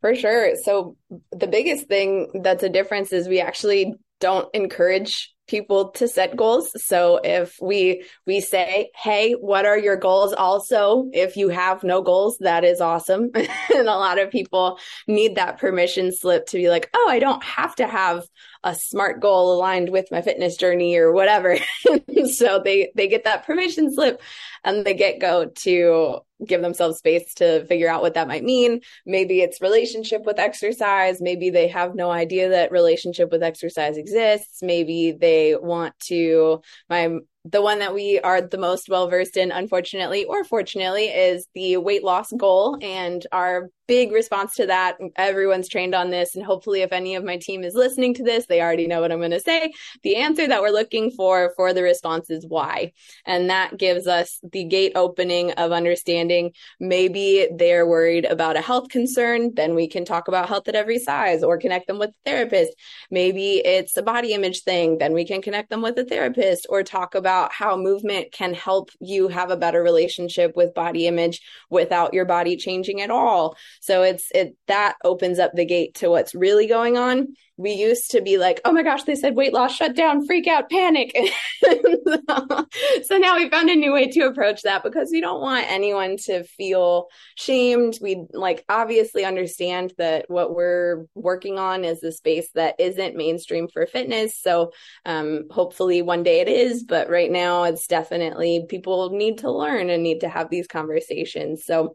[0.00, 0.56] For sure.
[0.62, 0.96] So
[1.32, 6.70] the biggest thing that's a difference is we actually don't encourage people to set goals.
[6.84, 12.02] So if we we say, "Hey, what are your goals?" also, if you have no
[12.02, 13.30] goals, that is awesome.
[13.34, 13.48] and
[13.88, 17.74] a lot of people need that permission slip to be like, "Oh, I don't have
[17.76, 18.24] to have
[18.64, 21.56] a smart goal aligned with my fitness journey or whatever."
[22.32, 24.20] so they they get that permission slip
[24.64, 28.80] and they get go to give themselves space to figure out what that might mean.
[29.06, 31.20] Maybe it's relationship with exercise.
[31.20, 34.62] Maybe they have no idea that relationship with exercise exists.
[34.62, 37.18] Maybe they want to, my
[37.50, 41.76] the one that we are the most well versed in, unfortunately or fortunately, is the
[41.76, 42.78] weight loss goal.
[42.82, 46.34] And our big response to that, everyone's trained on this.
[46.34, 49.12] And hopefully, if any of my team is listening to this, they already know what
[49.12, 49.72] I'm going to say.
[50.02, 52.92] The answer that we're looking for for the response is why.
[53.24, 58.88] And that gives us the gate opening of understanding maybe they're worried about a health
[58.88, 59.52] concern.
[59.54, 62.72] Then we can talk about health at every size or connect them with a therapist.
[63.10, 64.98] Maybe it's a body image thing.
[64.98, 68.54] Then we can connect them with a therapist or talk about about how movement can
[68.54, 73.56] help you have a better relationship with body image without your body changing at all.
[73.80, 78.10] So it's it that opens up the gate to what's really going on we used
[78.10, 81.16] to be like, oh my gosh, they said weight loss, shut down, freak out, panic.
[81.62, 86.16] so now we found a new way to approach that because we don't want anyone
[86.18, 87.98] to feel shamed.
[88.02, 93.68] We like obviously understand that what we're working on is a space that isn't mainstream
[93.68, 94.38] for fitness.
[94.38, 94.72] So
[95.06, 99.88] um, hopefully one day it is, but right now it's definitely people need to learn
[99.88, 101.64] and need to have these conversations.
[101.64, 101.94] So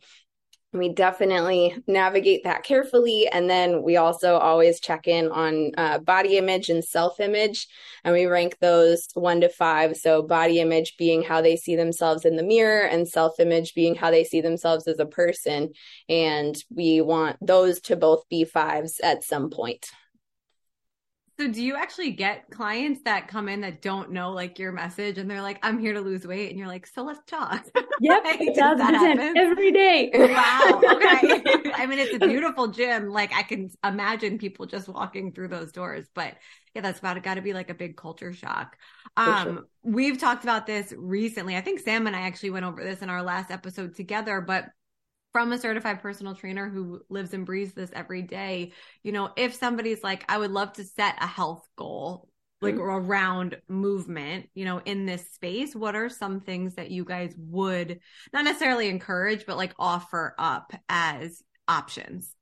[0.74, 3.28] we definitely navigate that carefully.
[3.28, 7.68] And then we also always check in on uh, body image and self image
[8.04, 9.98] and we rank those one to five.
[9.98, 13.96] So body image being how they see themselves in the mirror and self image being
[13.96, 15.74] how they see themselves as a person.
[16.08, 19.92] And we want those to both be fives at some point
[21.42, 25.18] so do you actually get clients that come in that don't know like your message
[25.18, 27.66] and they're like, I'm here to lose weight and you're like, so let's talk.
[28.04, 28.24] Yep.
[28.24, 29.38] like, does that happen?
[29.38, 30.10] every day.
[30.16, 30.82] wow.
[30.84, 31.72] Okay.
[31.76, 33.10] I mean, it's a beautiful gym.
[33.10, 36.34] Like I can imagine people just walking through those doors, but
[36.74, 37.24] yeah, that's about it.
[37.24, 38.76] Got to be like a big culture shock.
[39.18, 39.68] Um, sure.
[39.84, 41.56] we've talked about this recently.
[41.56, 44.66] I think Sam and I actually went over this in our last episode together, but
[45.32, 48.74] from a certified personal trainer who lives and breathes this every day,
[49.04, 52.28] you know, if somebody's like, I would love to set a health goal,
[52.62, 52.84] like mm-hmm.
[52.84, 58.00] around movement, you know, in this space, what are some things that you guys would
[58.34, 62.34] not necessarily encourage, but like offer up as options?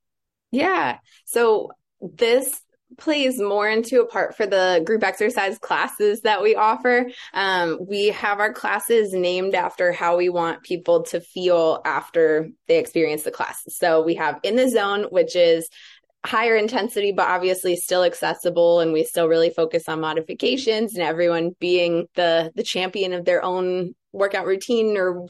[0.50, 0.98] Yeah.
[1.24, 1.70] So
[2.00, 2.60] this
[2.98, 7.06] plays more into a part for the group exercise classes that we offer.
[7.32, 12.78] Um, we have our classes named after how we want people to feel after they
[12.78, 13.62] experience the class.
[13.68, 15.68] So we have in the zone, which is
[16.24, 21.52] higher intensity but obviously still accessible and we still really focus on modifications and everyone
[21.60, 25.26] being the the champion of their own workout routine or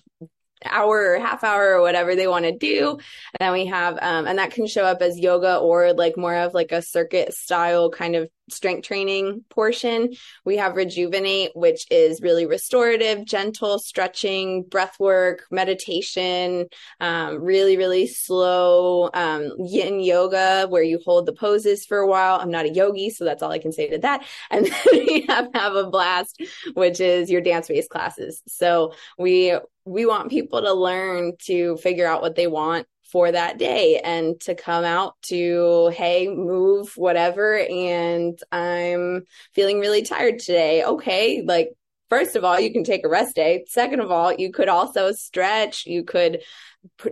[0.65, 2.91] hour or half hour or whatever they want to do.
[2.91, 3.01] And
[3.41, 6.55] then we have, um, and that can show up as yoga or like more of
[6.55, 10.15] like a circuit style kind of strength training portion.
[10.45, 16.67] We have rejuvenate, which is really restorative, gentle stretching, breath work, meditation,
[17.01, 22.39] um, really, really slow um, yin yoga where you hold the poses for a while.
[22.41, 24.25] I'm not a yogi, so that's all I can say to that.
[24.51, 26.43] And then we have have a blast,
[26.75, 28.43] which is your dance based classes.
[28.49, 33.59] So we we want people to learn to figure out what they want for that
[33.59, 37.59] day and to come out to, hey, move, whatever.
[37.59, 40.85] And I'm feeling really tired today.
[40.85, 41.43] Okay.
[41.43, 41.71] Like,
[42.09, 43.65] first of all, you can take a rest day.
[43.69, 45.87] Second of all, you could also stretch.
[45.87, 46.43] You could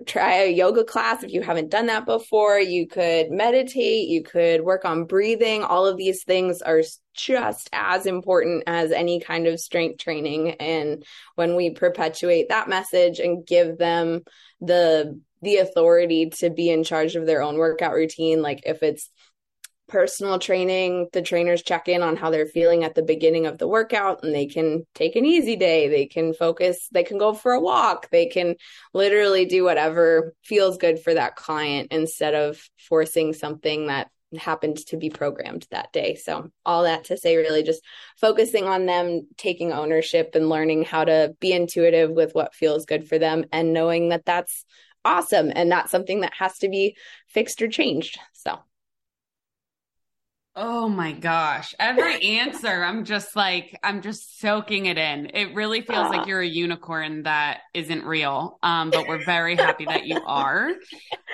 [0.06, 2.58] try a yoga class if you haven't done that before.
[2.58, 4.08] You could meditate.
[4.08, 5.62] You could work on breathing.
[5.62, 6.82] All of these things are
[7.14, 10.52] just as important as any kind of strength training.
[10.52, 14.22] And when we perpetuate that message and give them
[14.60, 19.10] the the authority to be in charge of their own workout routine, like if it's
[19.88, 23.66] personal training, the trainers check in on how they're feeling at the beginning of the
[23.66, 25.88] workout and they can take an easy day.
[25.88, 28.54] They can focus, they can go for a walk, they can
[28.92, 34.98] literally do whatever feels good for that client instead of forcing something that happened to
[34.98, 36.14] be programmed that day.
[36.16, 37.82] So, all that to say, really just
[38.20, 43.08] focusing on them taking ownership and learning how to be intuitive with what feels good
[43.08, 44.66] for them and knowing that that's
[45.04, 46.96] awesome and not something that has to be
[47.28, 48.18] fixed or changed.
[48.32, 48.58] So,
[50.60, 51.72] Oh my gosh.
[51.78, 55.30] Every answer, I'm just like, I'm just soaking it in.
[55.32, 58.58] It really feels like you're a unicorn that isn't real.
[58.60, 60.72] Um, but we're very happy that you are.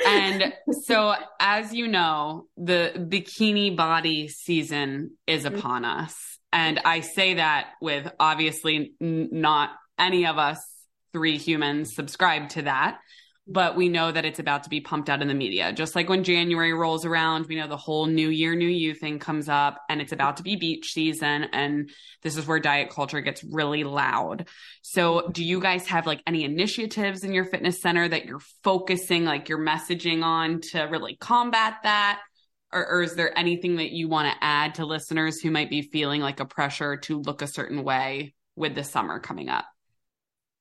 [0.07, 0.53] And
[0.83, 5.57] so, as you know, the bikini body season is mm-hmm.
[5.57, 6.39] upon us.
[6.53, 10.63] And I say that with obviously not any of us
[11.15, 12.99] three humans subscribe to that
[13.47, 15.73] but we know that it's about to be pumped out in the media.
[15.73, 19.19] Just like when January rolls around, we know the whole new year, new you thing
[19.19, 21.45] comes up and it's about to be beach season.
[21.53, 21.91] And
[22.23, 24.49] this is where diet culture gets really loud.
[24.81, 29.27] So do you guys have like any initiatives in your fitness center that you're focusing
[29.27, 32.21] like your messaging on to really combat that?
[32.73, 35.83] Or, or is there anything that you want to add to listeners who might be
[35.83, 39.67] feeling like a pressure to look a certain way with the summer coming up?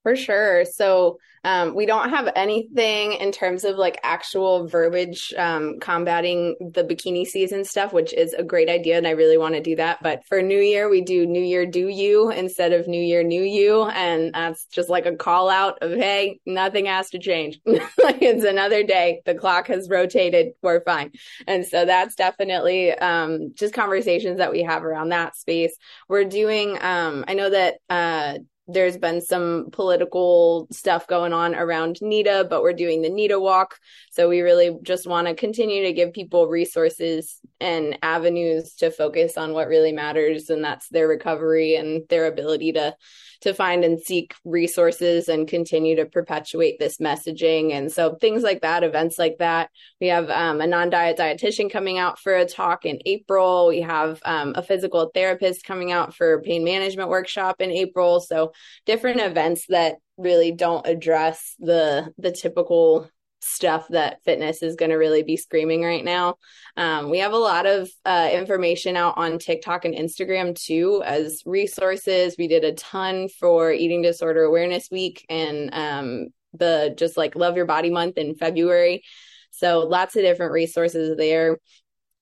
[0.04, 0.66] For sure.
[0.66, 6.84] So um, we don't have anything in terms of like actual verbiage um, combating the
[6.84, 8.98] bikini season stuff, which is a great idea.
[8.98, 10.02] And I really want to do that.
[10.02, 13.44] But for New Year, we do New Year Do You instead of New Year New
[13.44, 13.84] You.
[13.84, 17.60] And that's just like a call out of, hey, nothing has to change.
[17.66, 19.22] like it's another day.
[19.26, 20.54] The clock has rotated.
[20.62, 21.12] We're fine.
[21.46, 25.76] And so that's definitely um, just conversations that we have around that space.
[26.08, 28.38] We're doing, um, I know that uh,
[28.74, 33.80] there's been some political stuff going on around NEDA, but we're doing the NEDA walk.
[34.12, 39.38] So we really just want to continue to give people resources and avenues to focus
[39.38, 40.50] on what really matters.
[40.50, 42.96] And that's their recovery and their ability to
[43.44, 47.72] to find and seek resources and continue to perpetuate this messaging.
[47.72, 49.70] And so things like that, events like that.
[50.02, 53.68] We have um, a non-diet dietitian coming out for a talk in April.
[53.68, 58.20] We have um, a physical therapist coming out for pain management workshop in April.
[58.20, 58.52] So
[58.86, 63.10] different events that really don't address the the typical
[63.44, 66.36] stuff that fitness is going to really be screaming right now.
[66.78, 71.44] Um, we have a lot of uh, information out on TikTok and Instagram too as
[71.46, 72.36] resources.
[72.38, 77.56] We did a ton for Eating Disorder Awareness Week and um, the just like Love
[77.56, 79.04] Your Body Month in February.
[79.52, 81.58] So lots of different resources there.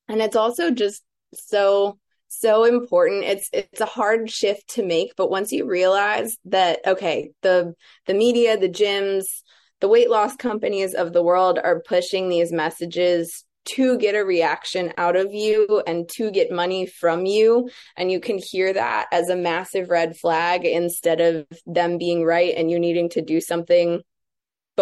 [0.07, 1.03] And it's also just
[1.33, 1.97] so
[2.33, 7.31] so important it's it's a hard shift to make but once you realize that okay
[7.41, 7.73] the
[8.07, 9.41] the media the gyms
[9.81, 14.93] the weight loss companies of the world are pushing these messages to get a reaction
[14.97, 17.69] out of you and to get money from you.
[17.95, 22.53] And you can hear that as a massive red flag instead of them being right
[22.55, 24.01] and you needing to do something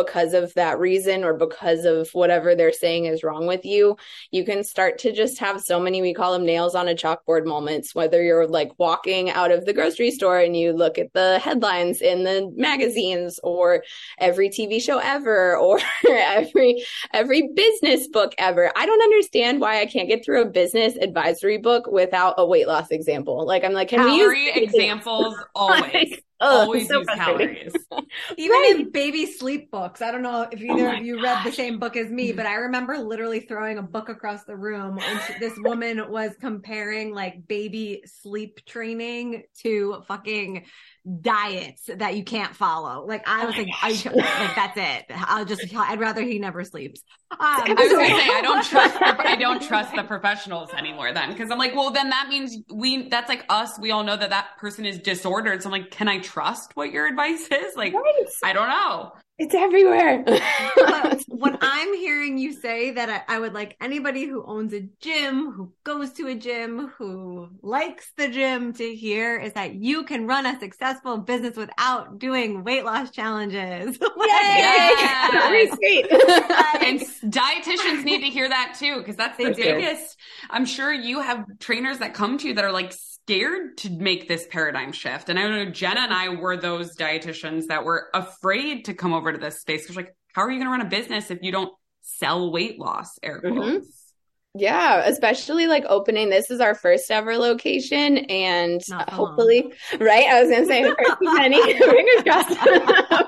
[0.03, 3.97] because of that reason or because of whatever they're saying is wrong with you,
[4.31, 7.45] you can start to just have so many, we call them nails on a chalkboard
[7.45, 11.39] moments, whether you're like walking out of the grocery store and you look at the
[11.39, 13.83] headlines in the magazines or
[14.17, 16.83] every TV show ever or every,
[17.13, 18.71] every business book ever.
[18.75, 22.67] I don't understand why I can't get through a business advisory book without a weight
[22.67, 23.45] loss example.
[23.45, 26.19] Like I'm like, can Calorie we use examples always?
[26.41, 27.73] Oh, always so use calories.
[28.37, 28.75] Even Right.
[28.75, 30.01] in baby sleep books.
[30.01, 32.29] I don't know if Oh either my of you read the same book as me,
[32.29, 32.37] mm-hmm.
[32.37, 37.13] but I remember literally throwing a book across the room and this woman was comparing
[37.13, 40.65] like baby sleep training to fucking
[41.21, 43.05] diets that you can't follow.
[43.05, 45.05] Like I Oh was like, I, like that's it.
[45.09, 47.01] I'll just I'd rather he never sleeps.
[47.31, 51.13] Um, I was gonna say I don't trust the, I don't trust the professionals anymore
[51.13, 54.17] then because I'm like well then that means we that's like us we all know
[54.17, 57.75] that that person is disordered so I'm like can I trust what your advice is
[57.75, 58.25] like Right.
[58.43, 60.23] I don't know It's everywhere.
[60.75, 64.81] but what I'm hearing you say that I, I would like anybody who owns a
[65.01, 70.03] gym, who goes to a gym, who likes the gym to hear is that you
[70.03, 73.97] can run a successful business without doing weight loss challenges.
[74.01, 74.05] Yay!
[74.19, 75.71] Yes.
[75.71, 76.11] Retweet.
[76.85, 76.99] and
[77.33, 79.63] dietitians need to hear that too because that's the They do.
[79.63, 80.17] biggest
[80.49, 82.93] i'm sure you have trainers that come to you that are like
[83.29, 87.67] scared to make this paradigm shift and i know jenna and i were those dietitians
[87.67, 90.65] that were afraid to come over to this space because like how are you going
[90.65, 91.71] to run a business if you don't
[92.01, 93.83] sell weight loss air Mhm.
[94.55, 96.31] Yeah, especially like opening.
[96.31, 100.25] This is our first ever location, and Not for hopefully, right?
[100.25, 100.81] I was gonna say,
[101.37, 102.57] Penny, fingers crossed.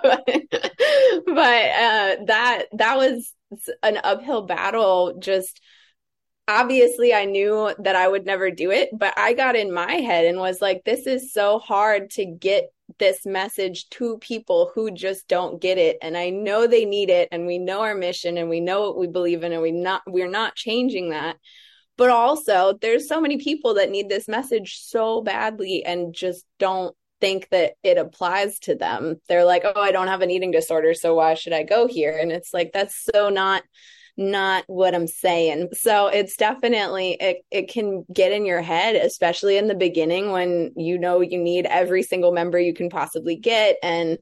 [0.02, 0.26] but
[1.28, 3.32] but, uh, that that was
[3.84, 5.14] an uphill battle.
[5.20, 5.62] Just
[6.48, 10.26] obviously, I knew that I would never do it, but I got in my head
[10.26, 15.28] and was like, this is so hard to get this message to people who just
[15.28, 18.50] don't get it and i know they need it and we know our mission and
[18.50, 21.38] we know what we believe in and we not we're not changing that.
[21.98, 26.96] But also there's so many people that need this message so badly and just don't
[27.20, 29.18] think that it applies to them.
[29.28, 32.18] They're like oh i don't have an eating disorder so why should i go here?
[32.18, 33.64] And it's like that's so not
[34.22, 35.70] not what I'm saying.
[35.74, 40.72] So it's definitely it it can get in your head, especially in the beginning when
[40.76, 44.18] you know you need every single member you can possibly get and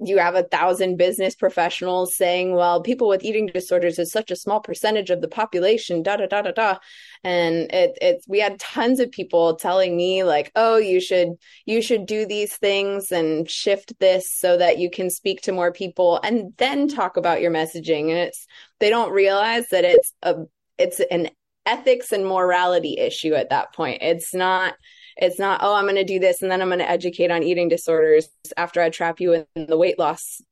[0.00, 4.36] you have a thousand business professionals saying, well, people with eating disorders is such a
[4.36, 6.78] small percentage of the population, da da da da da.
[7.24, 11.30] And it it's we had tons of people telling me like, oh, you should
[11.64, 15.72] you should do these things and shift this so that you can speak to more
[15.72, 18.10] people and then talk about your messaging.
[18.10, 18.46] And it's
[18.78, 20.34] they don't realize that it's a
[20.78, 21.30] it's an
[21.66, 24.02] ethics and morality issue at that point.
[24.02, 24.74] It's not
[25.16, 27.42] it's not oh I'm going to do this and then I'm going to educate on
[27.42, 30.42] eating disorders after I trap you in the weight loss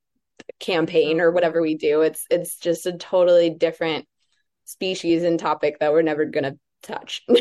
[0.58, 2.02] campaign or whatever we do.
[2.02, 4.06] It's it's just a totally different
[4.64, 7.22] species and topic that we're never going to touch.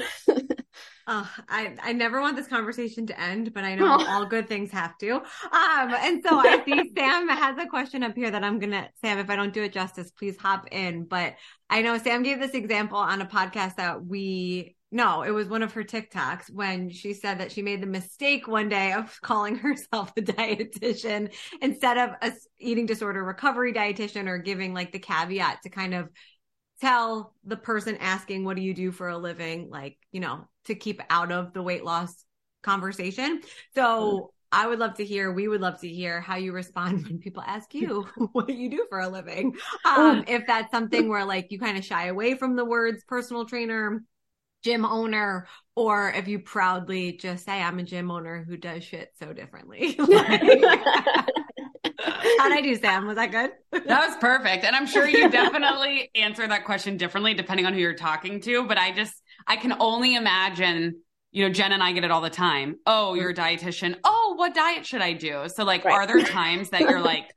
[1.07, 4.05] Oh, I, I never want this conversation to end, but I know oh.
[4.07, 5.15] all good things have to.
[5.15, 9.17] Um, and so I see Sam has a question up here that I'm gonna Sam,
[9.17, 11.05] if I don't do it justice, please hop in.
[11.05, 11.35] But
[11.69, 15.63] I know Sam gave this example on a podcast that we no, it was one
[15.63, 19.55] of her TikToks when she said that she made the mistake one day of calling
[19.55, 25.61] herself a dietitian instead of a eating disorder recovery dietitian or giving like the caveat
[25.63, 26.09] to kind of
[26.81, 29.69] tell the person asking, What do you do for a living?
[29.69, 32.25] Like, you know, to keep out of the weight loss
[32.63, 33.41] conversation.
[33.75, 34.25] So mm-hmm.
[34.51, 37.43] I would love to hear, we would love to hear how you respond when people
[37.45, 39.55] ask you what do you do for a living.
[39.85, 43.45] Um, if that's something where like you kind of shy away from the words personal
[43.45, 44.03] trainer,
[44.63, 49.11] gym owner, or if you proudly just say, I'm a gym owner who does shit
[49.17, 49.97] so differently.
[52.39, 53.07] How'd I do, Sam?
[53.07, 53.51] Was that good?
[53.71, 54.63] that was perfect.
[54.63, 58.65] And I'm sure you definitely answer that question differently depending on who you're talking to.
[58.65, 59.13] But I just,
[59.47, 61.01] I can only imagine,
[61.31, 62.77] you know, Jen and I get it all the time.
[62.85, 63.97] Oh, you're a dietitian.
[64.03, 65.47] Oh, what diet should I do?
[65.47, 65.93] So, like, right.
[65.93, 67.31] are there times that you're like,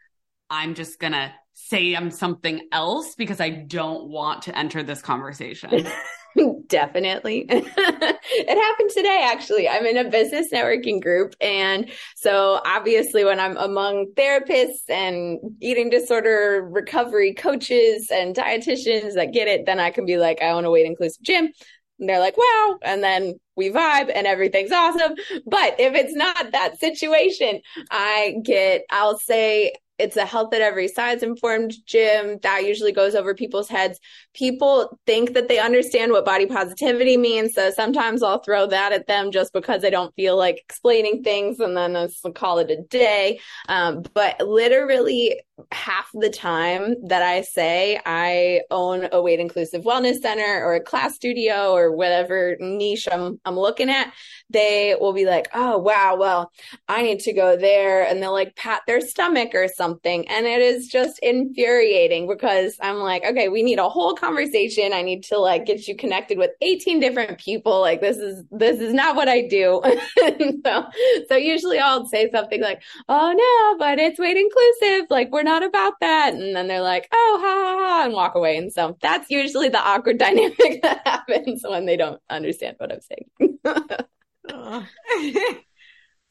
[0.50, 5.00] I'm just going to say I'm something else because I don't want to enter this
[5.00, 5.86] conversation?
[6.66, 7.46] Definitely.
[7.48, 9.68] it happened today, actually.
[9.68, 11.34] I'm in a business networking group.
[11.40, 19.32] And so, obviously, when I'm among therapists and eating disorder recovery coaches and dietitians that
[19.32, 21.52] get it, then I can be like, I own a weight inclusive gym.
[22.00, 22.78] And they're like, wow.
[22.82, 25.14] And then we vibe and everything's awesome.
[25.46, 27.60] But if it's not that situation,
[27.90, 33.14] I get, I'll say, it's a health at every size informed gym that usually goes
[33.14, 34.00] over people's heads.
[34.34, 37.54] People think that they understand what body positivity means.
[37.54, 41.60] So sometimes I'll throw that at them just because I don't feel like explaining things
[41.60, 43.40] and then I'll call it a day.
[43.68, 50.16] Um, but literally half the time that I say I own a weight inclusive wellness
[50.16, 54.12] center or a class studio or whatever niche I'm, I'm looking at,
[54.50, 56.16] they will be like, Oh, wow.
[56.18, 56.50] Well,
[56.88, 58.04] I need to go there.
[58.04, 60.28] And they'll like pat their stomach or something.
[60.28, 64.92] And it is just infuriating because I'm like, okay, we need a whole conversation.
[64.92, 67.80] I need to like get you connected with 18 different people.
[67.80, 69.82] Like this is, this is not what I do.
[70.64, 70.86] so,
[71.28, 75.06] so usually I'll say something like, Oh no, but it's weight inclusive.
[75.10, 76.34] Like we're not about that.
[76.34, 78.56] And then they're like, oh, ha, ha, ha, and walk away.
[78.56, 83.00] And so that's usually the awkward dynamic that happens when they don't understand what I'm
[83.00, 83.58] saying.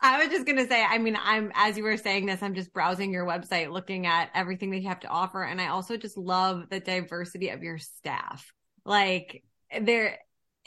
[0.03, 2.55] I was just going to say, I mean, I'm, as you were saying this, I'm
[2.55, 5.41] just browsing your website, looking at everything that you have to offer.
[5.43, 8.51] And I also just love the diversity of your staff.
[8.83, 9.43] Like,
[9.79, 10.19] there,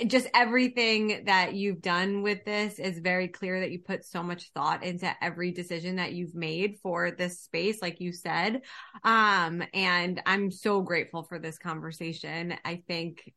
[0.07, 4.51] just everything that you've done with this is very clear that you put so much
[4.55, 8.61] thought into every decision that you've made for this space like you said
[9.05, 13.32] um and i'm so grateful for this conversation i think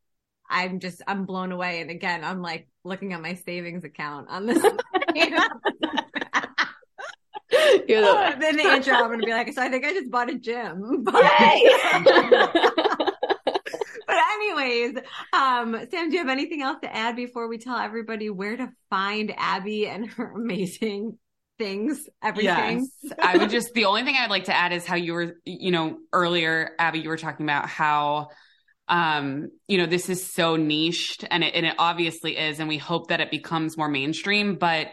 [0.50, 4.46] i'm just i'm blown away and again i'm like looking at my savings account on
[4.46, 4.62] this
[7.88, 10.30] You're the- then the intro, I'm gonna be like, so I think I just bought
[10.30, 11.04] a gym.
[11.04, 11.24] But-
[14.08, 14.98] but anyways,
[15.34, 18.70] um, Sam, do you have anything else to add before we tell everybody where to
[18.90, 21.18] find Abbey and her amazing
[21.60, 22.88] things, everything?
[23.04, 23.14] Yes.
[23.22, 25.72] I would just, the only thing I'd like to add is how you were, you
[25.72, 28.30] know, earlier, Abbey, you were talking about how,
[28.88, 32.60] um, you know, this is so niched and it, and it obviously is.
[32.60, 34.88] And we hope that it becomes more mainstream, but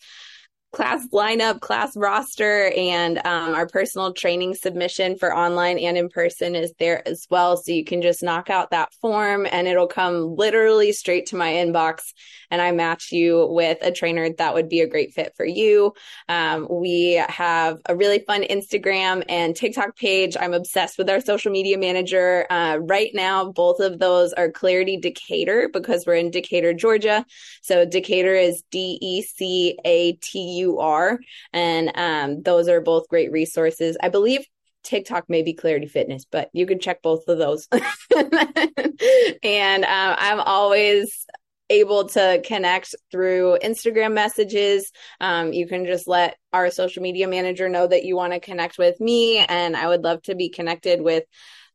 [0.73, 6.55] class lineup, class roster, and um, our personal training submission for online and in person
[6.55, 7.57] is there as well.
[7.57, 11.55] So you can just knock out that form and it'll come literally straight to my
[11.55, 12.13] inbox.
[12.53, 15.93] And I match you with a trainer that would be a great fit for you.
[16.29, 20.37] Um, we have a really fun Instagram and TikTok page.
[20.39, 22.47] I'm obsessed with our social media manager.
[22.51, 27.25] Uh, right now, both of those are Clarity Decatur because we're in Decatur, Georgia.
[27.63, 31.19] So Decatur is D E C A T U you are.
[31.53, 33.97] And um, those are both great resources.
[34.01, 34.47] I believe
[34.83, 37.69] TikTok may be Clarity Fitness, but you can check both of those.
[37.73, 41.27] and um, I'm always
[41.71, 44.91] able to connect through Instagram messages.
[45.21, 48.77] Um, you can just let our social media manager know that you want to connect
[48.77, 51.25] with me, and I would love to be connected with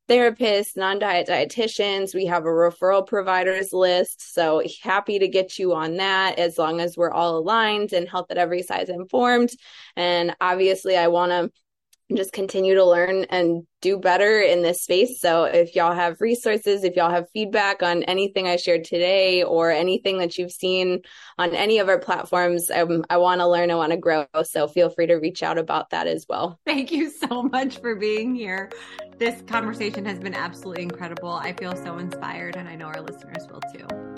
[0.08, 2.14] therapists, non diet dietitians.
[2.14, 4.34] We have a referral providers list.
[4.34, 8.28] So happy to get you on that as long as we're all aligned and health
[8.30, 9.51] at every size informed.
[9.95, 11.51] And obviously, I want to
[12.14, 15.20] just continue to learn and do better in this space.
[15.20, 19.72] So if y'all have resources, if y'all have feedback on anything I shared today or
[19.72, 21.01] anything that you've seen
[21.38, 24.26] on any of our platforms, um, I want to learn, I want to grow.
[24.43, 26.60] So feel free to reach out about that as well.
[26.66, 28.72] Thank you so much for being here.
[29.18, 31.34] This conversation has been absolutely incredible.
[31.34, 34.14] I feel so inspired and I know our listeners will too.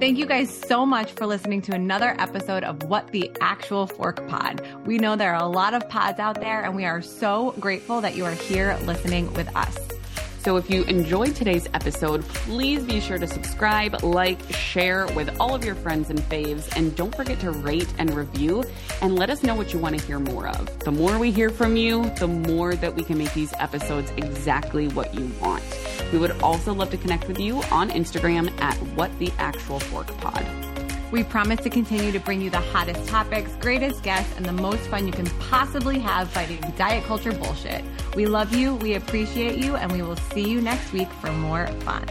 [0.00, 4.28] Thank you guys so much for listening to another episode of What the Actual Fork
[4.28, 4.64] Pod.
[4.86, 8.00] We know there are a lot of pods out there, and we are so grateful
[8.02, 9.97] that you are here listening with us.
[10.38, 15.54] So if you enjoyed today's episode, please be sure to subscribe, like, share with all
[15.54, 18.64] of your friends and faves, and don't forget to rate and review
[19.02, 20.78] and let us know what you want to hear more of.
[20.80, 24.88] The more we hear from you, the more that we can make these episodes exactly
[24.88, 25.64] what you want.
[26.12, 30.06] We would also love to connect with you on Instagram at What the Actual Fork
[30.18, 30.67] Pod.
[31.10, 34.82] We promise to continue to bring you the hottest topics, greatest guests, and the most
[34.90, 37.82] fun you can possibly have fighting diet culture bullshit.
[38.14, 41.66] We love you, we appreciate you, and we will see you next week for more
[41.80, 42.04] fun.